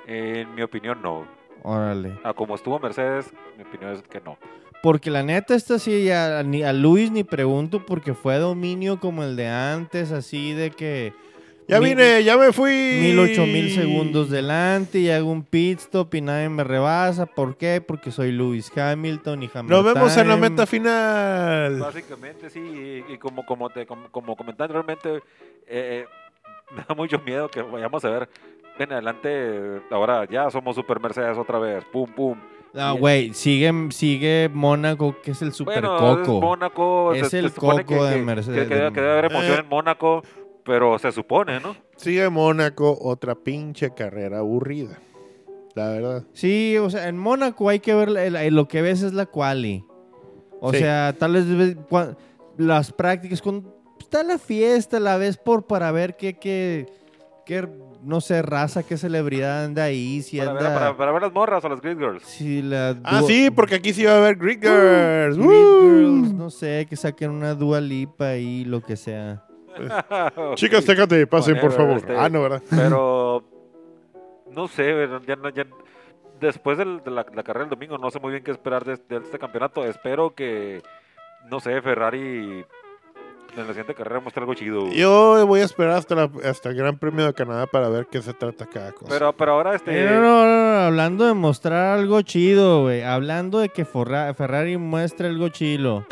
En 0.08 0.56
mi 0.56 0.62
opinión, 0.62 1.02
no. 1.02 1.28
Órale. 1.64 2.18
A 2.24 2.34
como 2.34 2.56
estuvo 2.56 2.80
Mercedes, 2.80 3.34
mi 3.58 3.64
opinión 3.64 3.92
es 3.92 4.02
que 4.04 4.22
no. 4.22 4.38
Porque 4.82 5.12
la 5.12 5.24
neta, 5.24 5.56
esta 5.56 5.78
sí, 5.78 6.10
a, 6.10 6.42
ni 6.44 6.64
a 6.64 6.72
Luis 6.74 7.12
ni 7.12 7.24
pregunto 7.24 7.86
porque 7.86 8.14
fue 8.14 8.38
dominio 8.38 9.00
como 9.00 9.24
el 9.24 9.36
de 9.36 9.48
antes, 9.48 10.12
así 10.12 10.54
de 10.54 10.72
que... 10.72 11.14
Ya 11.68 11.80
mil- 11.80 11.90
vine, 11.96 12.24
ya 12.24 12.36
me 12.36 12.52
fui. 12.52 12.72
Mil, 12.72 13.20
ocho 13.20 13.46
mil 13.46 13.72
segundos 13.72 14.32
delante 14.32 14.98
y 14.98 15.12
hago 15.12 15.30
un 15.32 15.44
pit 15.44 15.78
stop 15.80 16.16
y 16.16 16.22
nadie 16.22 16.50
me 16.50 16.64
rebasa. 16.64 17.28
¿Por 17.28 17.58
qué? 17.58 17.80
Porque 17.80 18.10
soy 18.10 18.32
Lewis 18.32 18.76
Hamilton 18.76 19.44
y 19.44 19.50
Hamilton. 19.54 19.68
Nos 19.68 19.94
vemos 19.94 20.18
en 20.18 20.28
la 20.30 20.38
meta 20.38 20.66
final. 20.66 21.78
Básicamente 21.80 22.50
sí, 22.50 22.60
y, 22.60 23.14
y 23.14 23.18
como, 23.20 23.46
como, 23.46 23.70
te, 23.70 23.86
como, 23.86 24.10
como 24.10 24.36
comenté 24.36 24.64
anteriormente, 24.64 25.18
eh, 25.18 25.22
eh, 25.68 26.06
me 26.76 26.84
da 26.88 26.96
mucho 26.96 27.20
miedo 27.20 27.50
que 27.50 27.62
vayamos 27.62 28.04
a 28.04 28.10
ver 28.10 28.30
en 28.80 28.92
adelante, 28.94 29.82
ahora 29.92 30.26
ya 30.26 30.50
somos 30.50 30.76
Super 30.76 31.00
Mercedes 31.00 31.38
otra 31.38 31.60
vez, 31.60 31.84
pum, 31.92 32.10
pum. 32.10 32.36
Ah, 32.76 32.92
güey, 32.98 33.34
sigue, 33.34 33.72
sigue 33.92 34.50
Mónaco, 34.54 35.16
que 35.24 35.32
es 35.32 35.42
el 35.42 35.54
super 35.54 35.82
bueno, 35.82 35.96
es 36.22 36.28
coco. 36.28 36.42
Mónaco, 36.42 37.14
Es 37.14 37.30
se- 37.30 37.40
el 37.40 37.50
se 37.52 37.60
coco 37.60 38.06
de 38.06 38.16
que, 38.16 38.22
Mercedes. 38.22 38.64
Que, 38.64 38.68
que 38.70 38.76
debe, 38.76 38.94
que 38.94 39.02
debe 39.02 39.14
haber 39.14 39.26
emoción 39.32 39.58
Eh. 39.58 39.62
en 39.62 39.68
Mónaco, 39.70 40.22
pero 40.64 41.00
se 41.00 41.12
supone, 41.12 41.60
¿no? 41.60 41.76
Sigue 41.96 42.30
Mónaco, 42.30 42.98
otra 43.02 43.34
pinche 43.36 43.92
carrera 43.94 44.40
aburrida. 44.40 45.00
La 45.76 45.90
verdad. 45.90 46.24
Sí, 46.34 46.78
o 46.78 46.90
sea, 46.90 47.08
en 47.08 47.18
Mónaco 47.18 47.70
hay 47.70 47.80
que 47.80 47.94
ver, 47.96 48.10
lo 48.52 48.68
que 48.68 48.82
ves 48.82 49.02
es 49.02 49.14
la 49.14 49.26
quali. 49.26 49.84
O 50.62 50.72
Sí. 50.72 50.80
sea, 50.80 51.16
tal 51.18 51.34
vez 51.34 51.46
las 52.58 52.92
prácticas, 52.92 53.42
cuando 53.42 53.76
está 54.00 54.24
la 54.24 54.38
fiesta, 54.38 55.00
la 55.00 55.18
ves 55.18 55.38
por 55.38 55.66
para 55.66 55.92
ver 55.92 56.18
qué, 56.18 56.38
qué, 56.38 56.86
qué, 57.46 57.68
no 58.04 58.22
sé, 58.22 58.42
raza, 58.42 58.84
qué 58.84 58.98
celebridad 58.98 59.66
anda 59.66 59.84
ahí, 59.84 60.22
si 60.22 60.38
Para 60.40 60.54
ver, 60.54 60.64
anda... 60.66 60.80
para, 60.80 60.98
para 60.98 61.12
ver 61.12 61.22
las 61.24 61.34
morras 61.34 61.64
o 61.66 61.70
las 61.70 61.82
Grid 61.82 61.98
Girls. 61.98 62.24
si 62.24 62.62
la 62.62 62.96
Ah, 63.04 63.22
sí, 63.26 63.50
porque 63.52 63.76
aquí 63.76 63.94
sí 63.94 64.06
va 64.06 64.14
a 64.14 64.18
haber 64.18 64.36
Greek 64.38 64.62
Girls. 64.62 65.38
Grid 65.38 65.46
¡Woo! 65.48 65.82
Girls, 65.82 66.34
no 66.34 66.50
sé, 66.50 66.86
que 66.90 66.96
saquen 66.96 67.32
una 67.32 67.54
Dua 67.56 67.82
Lipa 67.82 68.36
y 68.36 68.66
lo 68.66 68.82
que 68.82 68.96
sea. 68.96 69.44
Chicas, 70.56 70.86
técate, 70.86 71.26
pasen, 71.28 71.60
por 71.60 71.72
favor. 71.72 71.98
este- 71.98 72.16
Ah, 72.18 72.30
no, 72.30 72.42
¿verdad? 72.42 72.62
Pero 72.70 73.44
no 74.52 74.68
sé, 74.68 75.08
ya, 75.28 75.36
no- 75.36 75.50
ya- 75.50 75.68
después 76.40 76.78
del- 76.78 77.02
de 77.04 77.12
la, 77.12 77.26
la 77.34 77.44
carrera 77.44 77.66
del 77.66 77.70
domingo 77.70 77.98
no 77.98 78.10
sé 78.12 78.20
muy 78.20 78.32
bien 78.32 78.44
qué 78.44 78.52
esperar 78.52 78.84
de, 78.86 78.98
de 79.10 79.18
este 79.18 79.38
campeonato. 79.40 79.84
Espero 79.86 80.34
que, 80.34 80.82
no 81.50 81.60
sé, 81.60 81.82
Ferrari 81.82 82.64
en 83.62 83.68
la 83.68 83.74
siguiente 83.74 83.94
carrera 83.96 84.20
muestre 84.20 84.42
algo 84.42 84.54
chido. 84.54 84.82
güey. 84.82 84.96
Yo 84.96 85.46
voy 85.48 85.62
a 85.62 85.66
esperar 85.66 85.94
hasta, 85.98 86.16
la- 86.16 86.30
hasta 86.46 86.70
el 86.70 86.76
Gran 86.76 86.98
Premio 86.98 87.26
de 87.26 87.34
Canadá 87.34 87.68
para 87.68 87.90
ver 87.90 88.08
qué 88.12 88.22
se 88.22 88.34
trata 88.34 88.66
cada 88.66 88.92
cosa. 88.94 89.10
Pero, 89.10 89.34
pero 89.34 89.54
ahora 89.54 89.76
este. 89.76 90.06
No, 90.06 90.20
no, 90.22 90.46
no, 90.46 90.74
no, 90.74 90.80
hablando 90.86 91.26
de 91.26 91.34
mostrar 91.34 91.98
algo 92.00 92.22
chido, 92.22 92.82
güey. 92.84 93.02
Hablando 93.04 93.60
de 93.60 93.70
que 93.70 93.86
Forra- 93.86 94.34
Ferrari 94.34 94.78
muestre 94.78 95.28
algo 95.28 95.50
chilo. 95.50 96.06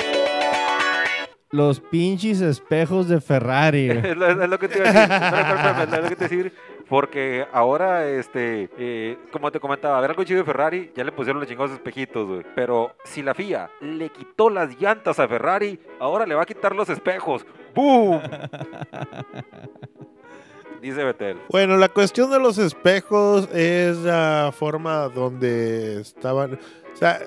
Los 1.50 1.80
pinches 1.80 2.42
espejos 2.42 3.08
de 3.08 3.22
Ferrari. 3.22 3.90
Es 4.04 4.18
lo, 4.18 4.28
es 4.44 4.50
lo 4.50 4.60
que 4.60 4.68
te 4.68 4.80
iba 4.80 4.90
a 4.90 4.92
decir. 4.92 5.02
Espera, 5.14 5.40
espera, 5.40 5.70
espera, 5.72 5.84
es 5.98 6.04
lo 6.04 6.10
que 6.10 6.16
te 6.16 6.26
iba 6.26 6.42
a 6.42 6.44
decir. 6.44 6.54
Porque 6.90 7.46
ahora, 7.52 8.08
este, 8.08 8.70
eh, 8.78 9.18
como 9.32 9.52
te 9.52 9.60
comentaba, 9.60 9.98
a 9.98 10.02
ver 10.02 10.12
algo 10.12 10.24
chido 10.24 10.40
de 10.40 10.46
Ferrari, 10.46 10.92
ya 10.96 11.04
le 11.04 11.12
pusieron 11.12 11.40
los 11.40 11.50
chingados 11.50 11.72
espejitos, 11.72 12.26
güey. 12.26 12.46
Pero 12.56 12.96
si 13.04 13.22
la 13.22 13.34
FIA 13.34 13.70
le 13.82 14.10
quitó 14.10 14.50
las 14.50 14.80
llantas 14.80 15.20
a 15.20 15.28
Ferrari, 15.28 15.80
ahora 16.00 16.26
le 16.26 16.36
va 16.36 16.44
a 16.44 16.46
quitar 16.46 16.76
los 16.76 16.90
espejos. 16.90 17.46
¡Boom! 17.76 18.22
Dice 20.82 21.04
Betel. 21.04 21.40
Bueno, 21.50 21.76
la 21.76 21.90
cuestión 21.90 22.32
de 22.32 22.40
los 22.40 22.58
espejos 22.58 23.50
es 23.54 23.98
la 23.98 24.54
forma 24.56 25.10
donde 25.10 26.02
estaban, 26.02 26.54
o 26.54 26.96
sea, 26.96 27.20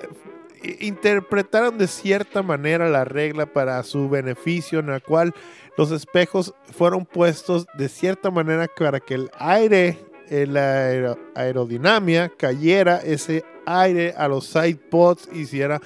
interpretaron 0.79 1.77
de 1.77 1.87
cierta 1.87 2.41
manera 2.43 2.89
la 2.89 3.05
regla 3.05 3.45
para 3.45 3.81
su 3.83 4.09
beneficio, 4.09 4.79
en 4.79 4.87
la 4.87 4.99
cual 4.99 5.33
los 5.77 5.91
espejos 5.91 6.53
fueron 6.77 7.05
puestos 7.05 7.65
de 7.77 7.89
cierta 7.89 8.29
manera 8.31 8.67
para 8.77 8.99
que 8.99 9.15
el 9.15 9.31
aire, 9.39 9.97
la 10.29 10.85
aero- 10.87 11.19
aerodinámica 11.35 12.31
cayera 12.37 12.97
ese 12.97 13.43
aire 13.65 14.13
a 14.17 14.27
los 14.27 14.45
side 14.47 14.79
pods 14.89 15.29
hiciera, 15.33 15.81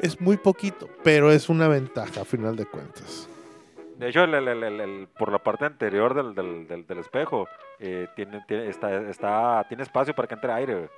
es 0.00 0.20
muy 0.20 0.36
poquito, 0.36 0.88
pero 1.02 1.30
es 1.32 1.48
una 1.48 1.68
ventaja 1.68 2.22
a 2.22 2.24
final 2.24 2.56
de 2.56 2.66
cuentas. 2.66 3.28
De 3.98 4.08
hecho, 4.08 4.24
el- 4.24 4.34
el- 4.34 4.48
el- 4.48 4.62
el- 4.64 4.80
el- 4.80 5.08
por 5.18 5.32
la 5.32 5.38
parte 5.38 5.64
anterior 5.64 6.14
del, 6.14 6.34
del- 6.34 6.66
del- 6.68 6.86
del 6.86 6.98
espejo, 6.98 7.48
eh, 7.78 8.06
tiene, 8.14 8.44
tiene, 8.46 8.68
está, 8.68 8.94
está, 9.08 9.64
tiene 9.68 9.82
espacio 9.84 10.14
para 10.14 10.28
que 10.28 10.34
entre 10.34 10.52
aire. 10.52 10.88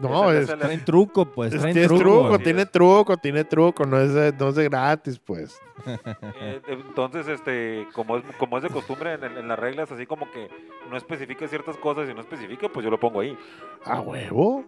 No, 0.00 0.32
es, 0.32 0.46
Traen 0.46 0.84
truco, 0.84 1.26
pues. 1.26 1.52
es- 1.54 1.60
Traen 1.60 1.76
es 1.76 1.86
truco. 1.88 2.38
tiene 2.38 2.62
es. 2.62 2.70
truco, 2.72 3.16
tiene 3.16 3.44
truco, 3.44 3.84
no 3.84 3.98
es 4.00 4.12
de, 4.14 4.32
no 4.32 4.48
es 4.48 4.54
de 4.56 4.64
gratis, 4.68 5.18
pues. 5.18 5.60
Eh, 6.40 6.60
entonces, 6.68 7.28
este, 7.28 7.86
como 7.92 8.16
es, 8.16 8.24
como 8.38 8.56
es 8.56 8.62
de 8.64 8.70
costumbre 8.70 9.12
en, 9.14 9.24
en 9.24 9.46
las 9.48 9.58
reglas, 9.58 9.92
así 9.92 10.06
como 10.06 10.30
que 10.30 10.48
no 10.90 10.96
especifica 10.96 11.46
ciertas 11.48 11.76
cosas 11.76 12.08
y 12.08 12.14
no 12.14 12.20
especifica, 12.20 12.68
pues 12.68 12.82
yo 12.84 12.90
lo 12.90 12.98
pongo 12.98 13.20
ahí. 13.20 13.36
¿A 13.84 14.00
huevo? 14.00 14.64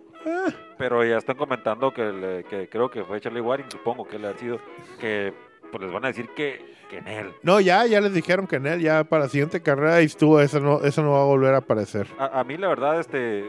Pero 0.79 1.05
ya 1.05 1.17
están 1.17 1.37
comentando 1.37 1.93
que, 1.93 2.05
le- 2.13 2.45
que 2.45 2.69
creo 2.69 2.91
que 2.91 3.05
fue 3.05 3.21
Charlie 3.21 3.41
Waring, 3.41 3.71
supongo 3.71 4.07
que 4.07 4.19
le 4.19 4.29
ha 4.29 4.35
sido, 4.35 4.61
que 5.01 5.33
pues 5.71 5.83
les 5.85 5.93
van 5.93 6.05
a 6.05 6.09
decir 6.09 6.29
que, 6.35 6.75
que 6.91 6.99
en 6.99 7.09
él. 7.09 7.33
No, 7.43 7.61
ya, 7.61 7.87
ya 7.87 8.01
les 8.01 8.13
dijeron 8.13 8.47
que 8.47 8.57
en 8.57 8.67
él, 8.67 8.81
ya 8.81 9.05
para 9.05 9.25
la 9.25 9.29
siguiente 9.29 9.61
carrera 9.63 10.03
y 10.03 10.07
estuvo, 10.07 10.41
eso 10.41 10.61
no, 10.61 10.81
eso 10.83 11.03
no 11.03 11.13
va 11.13 11.23
a 11.23 11.27
volver 11.27 11.55
a 11.55 11.59
aparecer. 11.59 12.07
A, 12.19 12.41
a 12.41 12.45
mí 12.45 12.57
la 12.57 12.69
verdad, 12.69 12.99
este, 13.01 13.45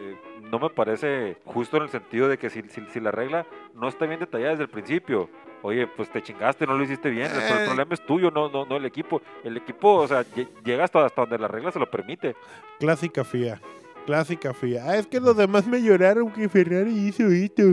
no 0.52 0.60
me 0.60 0.70
parece 0.70 1.38
justo 1.46 1.78
en 1.78 1.84
el 1.84 1.90
sentido 1.90 2.28
de 2.28 2.38
que 2.38 2.50
si, 2.50 2.62
si, 2.70 2.82
si 2.92 3.00
la 3.00 3.12
regla 3.12 3.46
no 3.76 3.88
está 3.88 4.06
bien 4.06 4.20
detallada 4.20 4.52
desde 4.52 4.64
el 4.64 4.70
principio, 4.70 5.30
oye, 5.64 5.88
pues 5.88 6.10
te 6.12 6.22
chingaste, 6.22 6.66
no 6.68 6.78
lo 6.78 6.84
hiciste 6.84 7.10
bien, 7.10 7.28
el, 7.32 7.38
Eh. 7.40 7.60
el 7.62 7.66
problema 7.66 7.94
es 7.94 8.06
tuyo, 8.06 8.32
no, 8.32 8.50
no, 8.50 8.66
no 8.66 8.78
el 8.78 8.86
equipo. 8.86 9.22
El 9.44 9.58
equipo, 9.58 9.96
o 9.96 10.08
sea, 10.08 10.22
lle- 10.24 10.48
llega 10.64 10.84
hasta, 10.84 11.06
hasta 11.06 11.22
donde 11.22 11.38
la 11.38 11.48
regla 11.48 11.72
se 11.72 11.80
lo 11.80 11.90
permite. 11.90 12.36
Clásica 12.80 13.24
FIA. 13.24 13.62
Clásica 14.06 14.54
FIA. 14.54 14.84
Ah, 14.86 14.96
es 14.98 15.06
que 15.08 15.20
los 15.20 15.38
demás 15.38 15.68
me 15.68 15.80
lloraron 15.82 16.32
que 16.32 16.50
Ferrari 16.50 16.92
hizo 17.08 17.28
esto. 17.28 17.64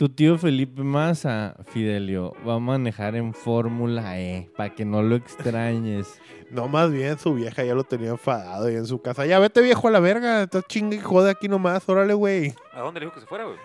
Tu 0.00 0.08
tío 0.08 0.38
Felipe 0.38 0.82
Massa, 0.82 1.54
Fidelio, 1.66 2.32
va 2.48 2.54
a 2.54 2.58
manejar 2.58 3.16
en 3.16 3.34
Fórmula 3.34 4.18
E 4.18 4.50
para 4.56 4.74
que 4.74 4.86
no 4.86 5.02
lo 5.02 5.14
extrañes. 5.14 6.18
No, 6.50 6.66
más 6.66 6.90
bien 6.90 7.16
su 7.16 7.34
vieja 7.34 7.62
ya 7.62 7.74
lo 7.74 7.84
tenía 7.84 8.08
enfadado 8.08 8.66
ahí 8.66 8.74
en 8.74 8.86
su 8.86 9.00
casa. 9.00 9.24
Ya 9.24 9.38
vete 9.38 9.60
viejo 9.60 9.86
a 9.86 9.90
la 9.92 10.00
verga, 10.00 10.42
estás 10.42 10.64
chingue 10.66 10.96
y 10.96 11.00
jode 11.00 11.30
aquí 11.30 11.48
nomás, 11.48 11.88
órale, 11.88 12.14
güey. 12.14 12.54
¿A 12.72 12.80
dónde 12.80 12.98
le 12.98 13.06
dijo 13.06 13.14
que 13.14 13.20
se 13.20 13.26
fuera, 13.26 13.44
güey? 13.44 13.58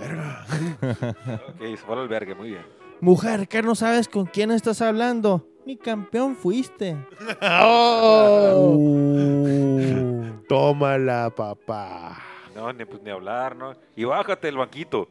Verga. 0.00 0.46
Ok, 1.50 1.60
se 1.60 1.76
fue 1.76 1.94
al 1.94 2.00
albergue, 2.00 2.34
muy 2.34 2.48
bien. 2.48 2.66
Mujer, 3.00 3.46
¿qué 3.46 3.62
no 3.62 3.74
sabes 3.74 4.08
con 4.08 4.24
quién 4.24 4.50
estás 4.50 4.80
hablando? 4.80 5.46
Mi 5.66 5.76
campeón 5.76 6.34
fuiste. 6.34 6.96
¡Oh! 7.42 8.76
Uh. 8.76 10.42
Tómala, 10.48 11.30
papá. 11.36 12.18
No, 12.56 12.72
ni, 12.72 12.86
pues, 12.86 13.02
ni 13.02 13.10
hablar, 13.10 13.54
¿no? 13.54 13.74
Y 13.94 14.04
bájate 14.04 14.48
el 14.48 14.56
banquito. 14.56 15.06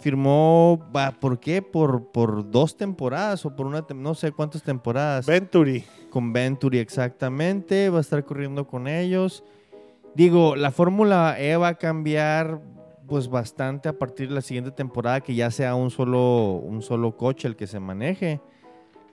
Firmó, 0.00 0.80
va, 0.94 1.12
¿por 1.12 1.38
qué? 1.38 1.60
Por, 1.60 2.10
por 2.10 2.50
dos 2.50 2.76
temporadas 2.76 3.44
o 3.44 3.54
por 3.54 3.66
una, 3.66 3.84
no 3.94 4.14
sé 4.14 4.32
cuántas 4.32 4.62
temporadas. 4.62 5.26
Venturi. 5.26 5.84
Con 6.10 6.32
Venturi 6.32 6.78
exactamente, 6.78 7.90
va 7.90 7.98
a 7.98 8.00
estar 8.00 8.24
corriendo 8.24 8.66
con 8.66 8.88
ellos. 8.88 9.44
Digo, 10.14 10.56
la 10.56 10.70
Fórmula 10.70 11.36
E 11.38 11.56
va 11.56 11.68
a 11.68 11.74
cambiar 11.74 12.60
pues 13.06 13.28
bastante 13.28 13.88
a 13.88 13.98
partir 13.98 14.28
de 14.28 14.34
la 14.36 14.40
siguiente 14.40 14.70
temporada 14.70 15.20
que 15.20 15.34
ya 15.34 15.50
sea 15.50 15.74
un 15.74 15.90
solo, 15.90 16.52
un 16.52 16.80
solo 16.80 17.16
coche 17.16 17.48
el 17.48 17.56
que 17.56 17.66
se 17.66 17.80
maneje. 17.80 18.40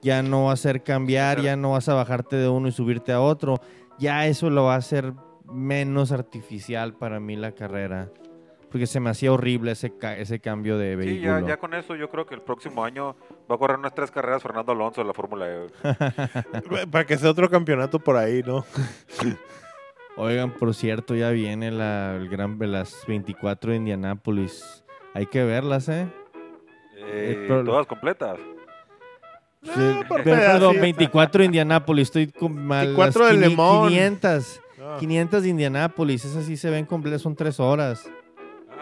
Ya 0.01 0.21
no 0.21 0.45
va 0.45 0.53
a 0.53 0.57
ser 0.57 0.83
cambiar, 0.83 1.41
ya 1.41 1.55
no 1.55 1.71
vas 1.71 1.89
a 1.89 1.95
bajarte 1.95 2.35
de 2.35 2.47
uno 2.47 2.67
y 2.67 2.71
subirte 2.71 3.11
a 3.11 3.19
otro. 3.19 3.59
Ya 3.99 4.27
eso 4.27 4.49
lo 4.49 4.65
va 4.65 4.75
a 4.75 4.77
hacer 4.77 5.13
menos 5.51 6.11
artificial 6.11 6.93
para 6.93 7.19
mí 7.19 7.35
la 7.35 7.53
carrera. 7.53 8.09
Porque 8.71 8.85
se 8.85 8.99
me 8.99 9.09
hacía 9.09 9.31
horrible 9.31 9.71
ese, 9.71 9.97
ca- 9.97 10.17
ese 10.17 10.39
cambio 10.39 10.77
de 10.77 10.91
Sí, 10.91 10.95
vehículo. 10.97 11.39
ya, 11.39 11.47
ya 11.47 11.57
con 11.57 11.73
eso 11.73 11.95
yo 11.95 12.09
creo 12.09 12.25
que 12.25 12.35
el 12.35 12.41
próximo 12.41 12.83
año 12.83 13.15
va 13.49 13.55
a 13.55 13.57
correr 13.57 13.77
unas 13.79 13.95
tres 13.95 14.11
carreras 14.11 14.43
Fernando 14.43 14.73
Alonso 14.73 14.99
de 15.01 15.07
la 15.07 15.13
Fórmula 15.13 15.47
E. 15.49 15.67
Para 16.91 17.05
que 17.05 17.17
sea 17.17 17.29
otro 17.31 17.49
campeonato 17.49 17.97
por 17.99 18.17
ahí, 18.17 18.43
¿no? 18.45 18.65
Oigan, 20.17 20.51
por 20.51 20.73
cierto, 20.73 21.15
ya 21.15 21.29
viene 21.29 21.71
la, 21.71 22.15
el 22.15 22.27
gran, 22.27 22.57
las 22.59 23.05
24 23.07 23.71
de 23.71 23.77
Indianápolis. 23.77 24.83
Hay 25.13 25.27
que 25.27 25.43
verlas, 25.43 25.87
¿eh? 25.89 26.07
Eh, 26.97 27.45
pro- 27.47 27.63
todas 27.63 27.85
completas. 27.85 28.37
Sí, 29.63 29.71
por 30.07 30.23
per- 30.23 30.35
perdón, 30.39 30.73
pedacitos. 30.73 30.81
24 30.81 31.39
de 31.39 31.45
Indianápolis. 31.45 32.07
Estoy 32.07 32.27
con 32.31 32.65
mal. 32.65 32.87
24 32.87 33.21
las 33.23 33.31
de 33.31 33.37
quini- 33.37 33.49
Le 33.49 33.55
Mans. 33.55 33.87
500. 33.89 34.61
Ah. 34.81 34.97
500 34.99 35.43
de 35.43 35.49
Indianápolis. 35.49 36.25
Esas 36.25 36.45
sí 36.45 36.57
se 36.57 36.69
ven 36.69 36.85
completas, 36.85 37.21
son 37.21 37.35
tres 37.35 37.59
horas. 37.59 38.09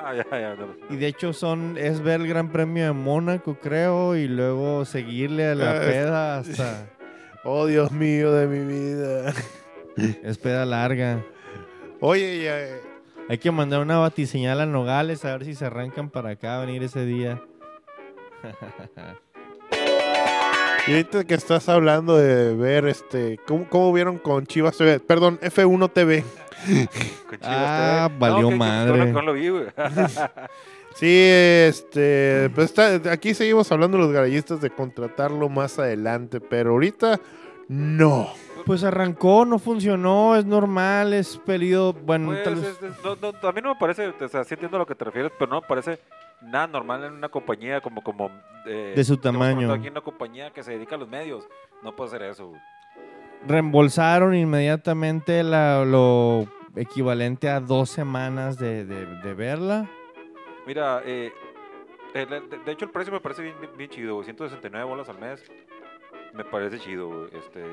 Ah, 0.08 0.13
ya, 0.13 0.24
ya. 0.30 0.56
no. 0.56 0.68
Y 0.89 0.98
de 0.98 1.08
hecho 1.08 1.34
son 1.34 1.78
es 1.80 2.00
ver 2.02 2.22
el 2.22 2.28
Gran 2.28 2.52
Premio 2.52 2.86
de 2.86 2.91
Mónaco, 2.94 3.56
creo, 3.60 4.15
y 4.15 4.28
luego 4.28 4.86
seguirle 4.86 5.48
a 5.48 5.56
la 5.56 5.72
Ah, 5.72 5.80
peda 5.80 6.38
hasta... 6.38 6.88
Oh, 7.48 7.65
Dios 7.68 7.91
mío 7.91 8.32
de 8.32 8.48
mi 8.48 8.65
vida. 8.65 9.34
es 10.24 10.38
peda 10.39 10.65
larga. 10.65 11.24
Oye, 12.00 12.44
ya, 12.44 12.60
eh, 12.60 12.82
Hay 13.30 13.38
que 13.38 13.52
mandar 13.52 13.82
una 13.82 13.98
batiseñal 14.00 14.62
a 14.62 14.65
Nogales 14.65 15.24
a 15.26 15.32
ver 15.34 15.46
si 15.46 15.54
se 15.56 15.65
arrancan 15.65 16.10
para 16.10 16.32
acá 16.32 16.58
a 16.58 16.65
venir 16.65 16.82
ese 16.84 17.06
día. 17.06 17.41
y 20.88 20.91
ahorita 20.91 21.24
que 21.24 21.34
estás 21.34 21.67
hablando 21.69 22.15
de 22.17 22.54
ver, 22.56 22.86
este, 22.88 23.39
¿cómo, 23.48 23.67
cómo 23.69 23.91
vieron 23.93 24.17
con 24.19 24.45
Chivas 24.45 24.78
TV? 24.78 25.00
Perdón, 25.00 25.39
F1 25.41 25.91
TV. 25.91 26.24
Con 27.28 27.39
Chivas 27.39 27.41
Ah, 27.43 28.08
TV. 28.10 28.19
valió 28.19 28.52
madre. 28.52 29.06
que 29.06 29.12
No 29.12 29.21
lo 29.21 29.34
vi, 29.34 29.50
güey. 29.50 29.65
Sí, 30.95 31.08
este, 31.13 32.50
pues 32.56 32.67
está- 32.74 33.12
aquí 33.12 33.34
seguimos 33.34 33.69
hablando 33.69 33.98
los 33.98 34.13
garayistas 34.13 34.62
de 34.62 34.69
contratarlo 34.69 35.50
más 35.50 35.78
adelante, 35.78 36.39
pero 36.39 36.71
ahorita 36.71 37.19
no. 37.67 38.30
Pues 38.65 38.84
arrancó, 38.84 39.45
no 39.45 39.60
funcionó, 39.60 40.36
es 40.36 40.45
normal, 40.45 41.13
es 41.13 41.38
periodo, 41.38 41.93
bueno, 41.93 42.28
Pues, 42.30 42.43
tal 42.43 42.56
vez... 42.56 42.63
es- 42.65 42.82
es- 42.84 43.04
no, 43.04 43.15
no, 43.15 43.47
a 43.47 43.51
mí 43.51 43.62
no 43.62 43.69
me 43.73 43.80
parece, 43.80 44.08
o 44.08 44.28
sea, 44.28 44.43
sí 44.43 44.56
entiendo 44.56 44.78
a 44.78 44.80
lo 44.80 44.86
que 44.88 44.95
te 44.95 45.06
refieres, 45.06 45.32
pero 45.38 45.51
no 45.51 45.62
me 45.62 45.67
parece 45.67 45.99
nada 46.41 46.65
normal 46.67 47.04
en 47.04 47.13
una 47.13 47.30
compañía 47.30 47.80
como, 47.82 48.01
como 48.01 48.32
eh, 48.65 48.93
De 48.95 49.04
su 49.04 49.17
tamaño. 49.17 49.71
Aquí 49.71 49.86
en 49.88 49.91
una 49.93 50.01
compañía 50.01 50.49
que 50.51 50.63
se 50.63 50.71
dedica 50.71 50.95
a 50.95 50.97
los 50.97 51.08
medios, 51.08 51.47
no 51.84 51.95
puede 51.95 52.10
ser 52.12 52.23
eso. 52.23 52.51
reembolsaron 53.47 54.34
inmediatamente 54.34 55.43
la- 55.43 55.86
lo 55.86 56.47
equivalente 56.75 57.47
a 57.49 57.60
dos 57.60 57.91
semanas 57.91 58.58
de, 58.58 58.84
de- 58.86 59.06
de 59.06 59.34
verla. 59.36 59.88
Mira, 60.65 61.01
eh, 61.06 61.32
el- 62.15 62.28
de, 62.65 62.71
hecho 62.71 62.86
el 62.86 62.91
precio 62.91 63.13
me 63.13 63.19
parece 63.19 63.43
bien, 63.43 63.56
bien, 63.60 63.71
bien 63.78 63.89
chido, 63.91 64.15
güey, 64.15 64.25
169 64.25 64.84
bolas 64.89 65.08
al 65.10 65.19
mes, 65.19 65.43
me 66.34 66.43
parece 66.43 66.80
chido, 66.80 67.28
este... 67.28 67.63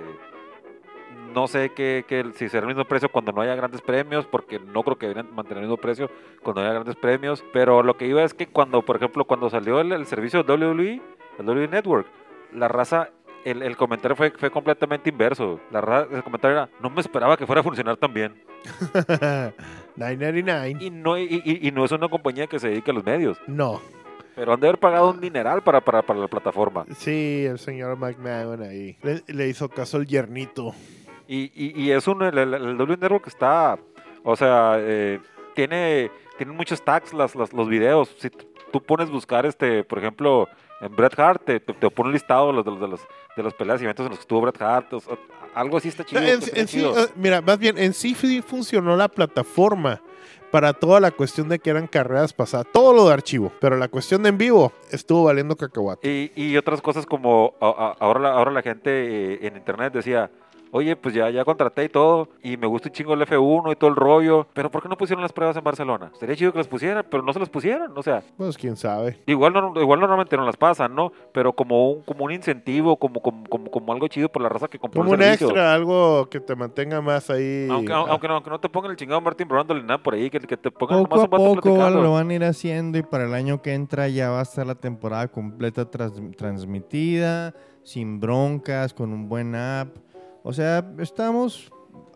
No 1.34 1.46
sé 1.48 1.70
qué, 1.70 2.04
qué- 2.06 2.26
si 2.34 2.48
será 2.50 2.62
el 2.62 2.68
mismo 2.74 2.84
precio 2.84 3.08
cuando 3.10 3.32
no 3.32 3.40
haya 3.40 3.54
grandes 3.54 3.80
premios, 3.80 4.26
porque 4.26 4.58
no 4.58 4.82
creo 4.82 4.98
que 4.98 5.08
deberían 5.08 5.34
mantener 5.34 5.62
el 5.62 5.68
mismo 5.68 5.78
precio 5.80 6.10
cuando 6.42 6.60
haya 6.60 6.72
grandes 6.74 6.96
premios. 6.96 7.42
Pero 7.54 7.82
lo 7.82 7.96
que 7.96 8.06
iba 8.06 8.22
es 8.22 8.34
que 8.34 8.46
cuando, 8.46 8.82
por 8.82 8.96
ejemplo, 8.96 9.24
cuando 9.24 9.48
salió 9.48 9.80
el, 9.80 9.92
el 9.92 10.04
servicio 10.06 10.42
de 10.42 10.52
WWE, 10.52 11.00
el 11.38 11.46
WWE 11.48 11.68
Network, 11.68 12.06
la 12.52 12.68
raza, 12.68 13.08
el, 13.46 13.62
el 13.62 13.76
comentario 13.78 14.14
fue, 14.14 14.30
fue 14.32 14.50
completamente 14.50 15.08
inverso. 15.08 15.58
La 15.70 15.80
raza, 15.80 16.14
el 16.14 16.22
comentario 16.22 16.56
era, 16.58 16.68
no 16.80 16.90
me 16.90 17.00
esperaba 17.00 17.36
que 17.38 17.46
fuera 17.46 17.60
a 17.60 17.64
funcionar 17.64 17.96
tan 17.96 18.12
bien. 18.12 18.34
999. 19.96 20.76
Y 20.84 20.90
no, 20.90 21.18
y, 21.18 21.42
y- 21.44 21.66
y 21.66 21.70
no 21.70 21.84
es 21.84 21.92
una 21.92 22.08
compañía 22.08 22.46
que 22.46 22.58
se 22.58 22.68
dedique 22.68 22.90
a 22.90 22.94
los 22.94 23.04
medios. 23.04 23.38
No. 23.46 23.80
Pero 24.34 24.52
han 24.54 24.60
de 24.60 24.68
haber 24.68 24.80
pagado 24.80 25.10
un 25.10 25.20
dineral 25.20 25.62
para, 25.62 25.80
para, 25.82 26.00
para 26.02 26.18
la 26.20 26.28
plataforma. 26.28 26.86
Sí, 26.96 27.44
el 27.46 27.58
señor 27.58 27.96
McMahon 27.98 28.62
ahí. 28.62 28.96
Le, 29.02 29.22
le 29.26 29.48
hizo 29.48 29.68
caso 29.68 29.98
el 29.98 30.06
yernito. 30.06 30.74
Y, 31.34 31.50
y, 31.54 31.82
y 31.82 31.90
es 31.92 32.06
un, 32.06 32.22
el, 32.22 32.36
el, 32.36 32.52
el 32.54 32.76
W 32.76 32.96
Network 33.00 33.26
está, 33.26 33.78
o 34.22 34.36
sea, 34.36 34.74
eh, 34.78 35.18
tiene, 35.54 36.10
tiene 36.36 36.52
muchos 36.52 36.82
tags 36.84 37.14
las, 37.14 37.34
las- 37.34 37.52
los 37.54 37.68
videos. 37.68 38.14
Si 38.18 38.28
tú 38.70 38.82
pones 38.82 39.08
buscar, 39.10 39.46
este, 39.46 39.82
por 39.84 39.98
ejemplo, 39.98 40.46
en 40.82 40.94
Bret 40.94 41.18
Hart, 41.18 41.42
te, 41.44 41.60
te, 41.60 41.72
te 41.72 41.90
pone 41.90 42.08
un 42.08 42.12
listado 42.12 42.48
de 42.48 42.52
los, 42.54 42.64
de 42.64 42.70
los, 42.72 42.80
de 42.80 42.88
los, 42.88 43.00
de 43.36 43.42
las 43.44 43.54
peleas 43.54 43.80
y 43.80 43.84
eventos 43.84 44.04
en 44.04 44.10
los 44.10 44.18
que 44.18 44.22
estuvo 44.22 44.40
Bret 44.42 44.60
Hart. 44.60 44.92
o 44.92 45.00
sea, 45.00 45.16
algo 45.54 45.78
así 45.78 45.88
está 45.88 46.04
chido. 46.04 46.20
No, 46.20 46.28
en, 46.28 46.38
está 46.42 46.60
en 46.60 46.68
sí, 46.68 46.84
eh, 46.84 47.06
mira, 47.16 47.40
más 47.40 47.58
bien, 47.58 47.78
en 47.78 47.94
sí 47.94 48.14
sí 48.14 48.42
funcionó 48.42 48.94
la 48.96 49.08
plataforma 49.08 50.02
para 50.50 50.74
toda 50.74 51.00
la 51.00 51.12
cuestión 51.12 51.48
de 51.48 51.58
que 51.58 51.70
eran 51.70 51.86
carreras 51.86 52.34
pasadas. 52.34 52.66
Todo 52.72 52.92
lo 52.92 53.06
de 53.06 53.14
archivo. 53.14 53.50
Pero 53.58 53.76
la 53.78 53.88
cuestión 53.88 54.22
de 54.22 54.28
en 54.28 54.36
vivo 54.36 54.70
estuvo 54.90 55.24
valiendo 55.24 55.56
cacahuate. 55.56 56.06
Y, 56.36 56.42
y 56.42 56.56
otras 56.58 56.82
cosas 56.82 57.06
como 57.06 57.54
a- 57.58 57.68
a- 57.68 57.96
ahora, 58.04 58.20
la, 58.20 58.32
ahora 58.32 58.50
la 58.50 58.60
gente 58.60 58.90
eh, 59.34 59.38
en 59.46 59.56
internet 59.56 59.94
decía, 59.94 60.30
oye, 60.72 60.96
pues 60.96 61.14
ya, 61.14 61.30
ya 61.30 61.44
contraté 61.44 61.84
y 61.84 61.88
todo, 61.88 62.28
y 62.42 62.56
me 62.56 62.66
gusta 62.66 62.88
un 62.88 62.92
chingo 62.94 63.14
el 63.14 63.20
F1 63.20 63.72
y 63.72 63.76
todo 63.76 63.90
el 63.90 63.96
rollo, 63.96 64.46
pero 64.52 64.70
¿por 64.70 64.82
qué 64.82 64.88
no 64.88 64.96
pusieron 64.96 65.22
las 65.22 65.32
pruebas 65.32 65.56
en 65.56 65.62
Barcelona? 65.62 66.10
Sería 66.18 66.34
chido 66.34 66.50
que 66.50 66.58
las 66.58 66.66
pusieran, 66.66 67.04
pero 67.10 67.22
no 67.22 67.32
se 67.32 67.38
las 67.38 67.48
pusieron, 67.50 67.92
o 67.96 68.02
sea, 68.02 68.22
Pues 68.36 68.56
quién 68.56 68.76
sabe. 68.76 69.18
igual, 69.26 69.52
no, 69.52 69.72
igual 69.80 70.00
normalmente 70.00 70.36
no 70.36 70.44
las 70.44 70.56
pasan, 70.56 70.94
¿no? 70.94 71.12
Pero 71.32 71.52
como 71.52 71.90
un, 71.92 72.02
como 72.02 72.24
un 72.24 72.32
incentivo, 72.32 72.96
como, 72.96 73.20
como, 73.20 73.44
como, 73.48 73.70
como 73.70 73.92
algo 73.92 74.08
chido 74.08 74.28
por 74.30 74.42
la 74.42 74.48
raza 74.48 74.66
que 74.66 74.78
compró 74.78 75.02
Como 75.02 75.14
el 75.14 75.20
un 75.20 75.24
servicio. 75.24 75.48
extra, 75.48 75.72
algo 75.74 76.26
que 76.30 76.40
te 76.40 76.56
mantenga 76.56 77.00
más 77.02 77.28
ahí. 77.30 77.68
Aunque, 77.70 77.92
Ah, 77.92 78.04
aunque, 78.08 78.26
no, 78.26 78.34
aunque 78.34 78.50
no 78.50 78.58
te 78.58 78.68
pongan 78.70 78.90
el 78.92 78.96
chingado 78.96 79.20
Martin 79.20 79.46
Brundle 79.46 79.76
ni 79.80 79.86
nada 79.86 80.02
por 80.02 80.14
ahí, 80.14 80.30
que, 80.30 80.40
que 80.40 80.56
te 80.56 80.70
pongan 80.70 81.02
Poco 81.04 81.14
nomás 81.16 81.26
a 81.26 81.30
poco 81.30 81.52
platicando. 81.60 82.02
lo 82.02 82.12
van 82.14 82.30
a 82.30 82.34
ir 82.34 82.44
haciendo 82.44 82.96
y 82.96 83.02
para 83.02 83.24
el 83.24 83.34
año 83.34 83.60
que 83.60 83.74
entra 83.74 84.08
ya 84.08 84.30
va 84.30 84.40
a 84.40 84.42
estar 84.42 84.66
la 84.66 84.74
temporada 84.74 85.28
completa 85.28 85.84
transmitida, 86.56 87.54
sin 87.82 88.20
broncas, 88.20 88.94
con 88.94 89.12
un 89.12 89.28
buen 89.28 89.54
app. 89.54 89.88
O 90.42 90.52
sea, 90.52 90.84
estamos 90.98 91.70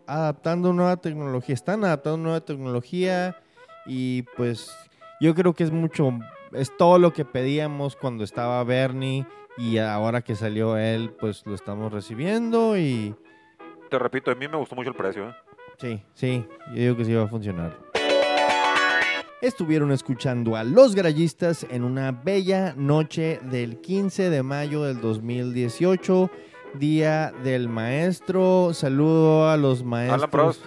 adaptando 0.07 0.73
nueva 0.73 0.97
tecnología, 0.97 1.55
están 1.55 1.85
adaptando 1.85 2.19
nueva 2.19 2.41
tecnología 2.41 3.37
y 3.87 4.23
pues 4.37 4.71
yo 5.21 5.35
creo 5.35 5.55
que 5.55 5.65
es 5.65 5.71
mucho, 5.71 6.13
es 6.53 6.77
todo 6.77 6.99
lo 6.99 7.13
que 7.13 7.25
pedíamos 7.25 7.97
cuando 7.97 8.25
estaba 8.25 8.63
Bernie 8.65 9.27
y 9.59 9.79
ahora 9.79 10.23
que 10.23 10.35
salió 10.35 10.77
él, 10.77 11.15
pues 11.19 11.45
lo 11.47 11.55
estamos 11.55 11.93
recibiendo 11.93 12.77
y 12.77 13.15
Te 13.91 13.99
repito, 13.99 14.31
a 14.31 14.35
mí 14.35 14.49
me 14.49 14.57
gustó 14.57 14.75
mucho 14.75 14.91
el 14.91 14.97
precio, 14.97 15.29
¿eh? 15.29 15.35
Sí, 15.79 16.03
sí, 16.15 16.47
yo 16.69 16.75
digo 16.75 16.97
que 16.97 17.05
sí 17.05 17.15
va 17.15 17.25
a 17.25 17.29
funcionar. 17.29 17.79
Estuvieron 19.43 19.93
escuchando 19.93 20.57
a 20.57 20.65
Los 20.65 20.95
Garayistas 20.95 21.67
en 21.71 21.85
una 21.85 22.11
bella 22.11 22.75
noche 22.77 23.39
del 23.43 23.81
15 23.81 24.31
de 24.31 24.43
mayo 24.43 24.83
del 24.83 25.01
2018, 25.01 26.31
Día 26.75 27.33
del 27.43 27.69
Maestro. 27.69 28.71
Saludo 28.75 29.49
a 29.49 29.57
los 29.57 29.83
maestros. 29.85 30.19
Alan 30.21 30.31
Prost. 30.31 30.61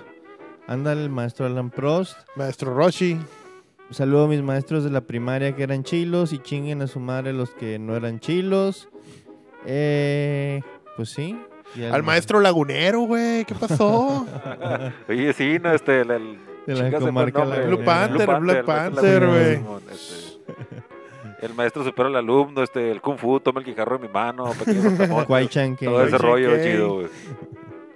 Ándale, 0.67 1.03
el 1.03 1.09
maestro 1.09 1.45
Alan 1.45 1.69
Prost. 1.69 2.17
Maestro 2.35 2.73
Roshi. 2.73 3.17
Saludo 3.91 4.25
a 4.25 4.27
mis 4.27 4.41
maestros 4.43 4.83
de 4.83 4.91
la 4.91 5.01
primaria 5.01 5.55
que 5.55 5.63
eran 5.63 5.83
chilos 5.83 6.31
y 6.31 6.37
chinguen 6.39 6.81
a 6.83 6.87
su 6.87 6.99
madre 6.99 7.33
los 7.33 7.49
que 7.51 7.79
no 7.79 7.95
eran 7.95 8.19
chilos. 8.19 8.87
Eh, 9.65 10.61
pues 10.95 11.09
sí. 11.09 11.39
y 11.75 11.83
Al 11.83 12.03
maestro 12.03 12.39
lagunero, 12.39 13.01
güey. 13.01 13.45
¿Qué 13.45 13.55
pasó? 13.55 14.27
Oye, 15.09 15.33
sí, 15.33 15.57
no, 15.61 15.73
este, 15.73 16.01
el, 16.01 16.11
el 16.11 16.37
De 16.67 16.75
la 16.75 16.87
el 16.87 16.93
comarca. 16.99 17.43
Blue 17.43 17.83
Panther, 17.83 18.39
Black 18.39 18.65
Panther, 18.65 19.27
güey. 19.27 19.59
El 21.41 21.53
maestro 21.53 21.83
supera 21.83 22.09
al 22.09 22.15
alumno, 22.17 22.61
este, 22.63 22.91
el 22.91 23.01
Kung 23.01 23.17
Fu, 23.17 23.39
toma 23.39 23.61
el 23.61 23.65
guijarro 23.65 23.97
de 23.97 24.07
mi 24.07 24.13
mano, 24.13 24.51
Kei. 24.65 25.75
todo 25.77 26.03
ese 26.03 26.17
rollo 26.17 26.61
chido, 26.61 26.93
güey. 26.95 27.07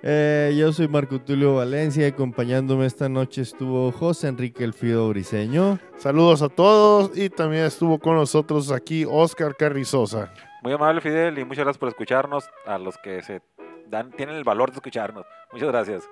Eh, 0.05 0.53
yo 0.57 0.73
soy 0.73 0.89
Marco 0.89 1.19
Tulio 1.21 1.55
Valencia 1.55 2.05
y 2.05 2.11
acompañándome 2.11 2.85
esta 2.85 3.07
noche 3.07 3.41
estuvo 3.41 3.89
José 3.93 4.27
Enrique 4.27 4.65
Elfido 4.65 5.07
Briseño. 5.07 5.79
Saludos 5.95 6.41
a 6.41 6.49
todos. 6.49 7.17
Y 7.17 7.29
también 7.29 7.63
estuvo 7.63 7.97
con 7.99 8.15
nosotros 8.15 8.69
aquí 8.71 9.05
Oscar 9.09 9.55
Carrizosa. 9.55 10.33
Muy 10.61 10.73
amable, 10.73 10.99
Fidel, 10.99 11.39
y 11.39 11.45
muchas 11.45 11.63
gracias 11.63 11.79
por 11.79 11.87
escucharnos, 11.89 12.49
a 12.65 12.77
los 12.77 12.97
que 12.97 13.21
se 13.21 13.41
dan, 13.87 14.11
tienen 14.11 14.35
el 14.35 14.43
valor 14.43 14.71
de 14.71 14.75
escucharnos. 14.75 15.25
Muchas 15.53 15.69
gracias. 15.69 16.03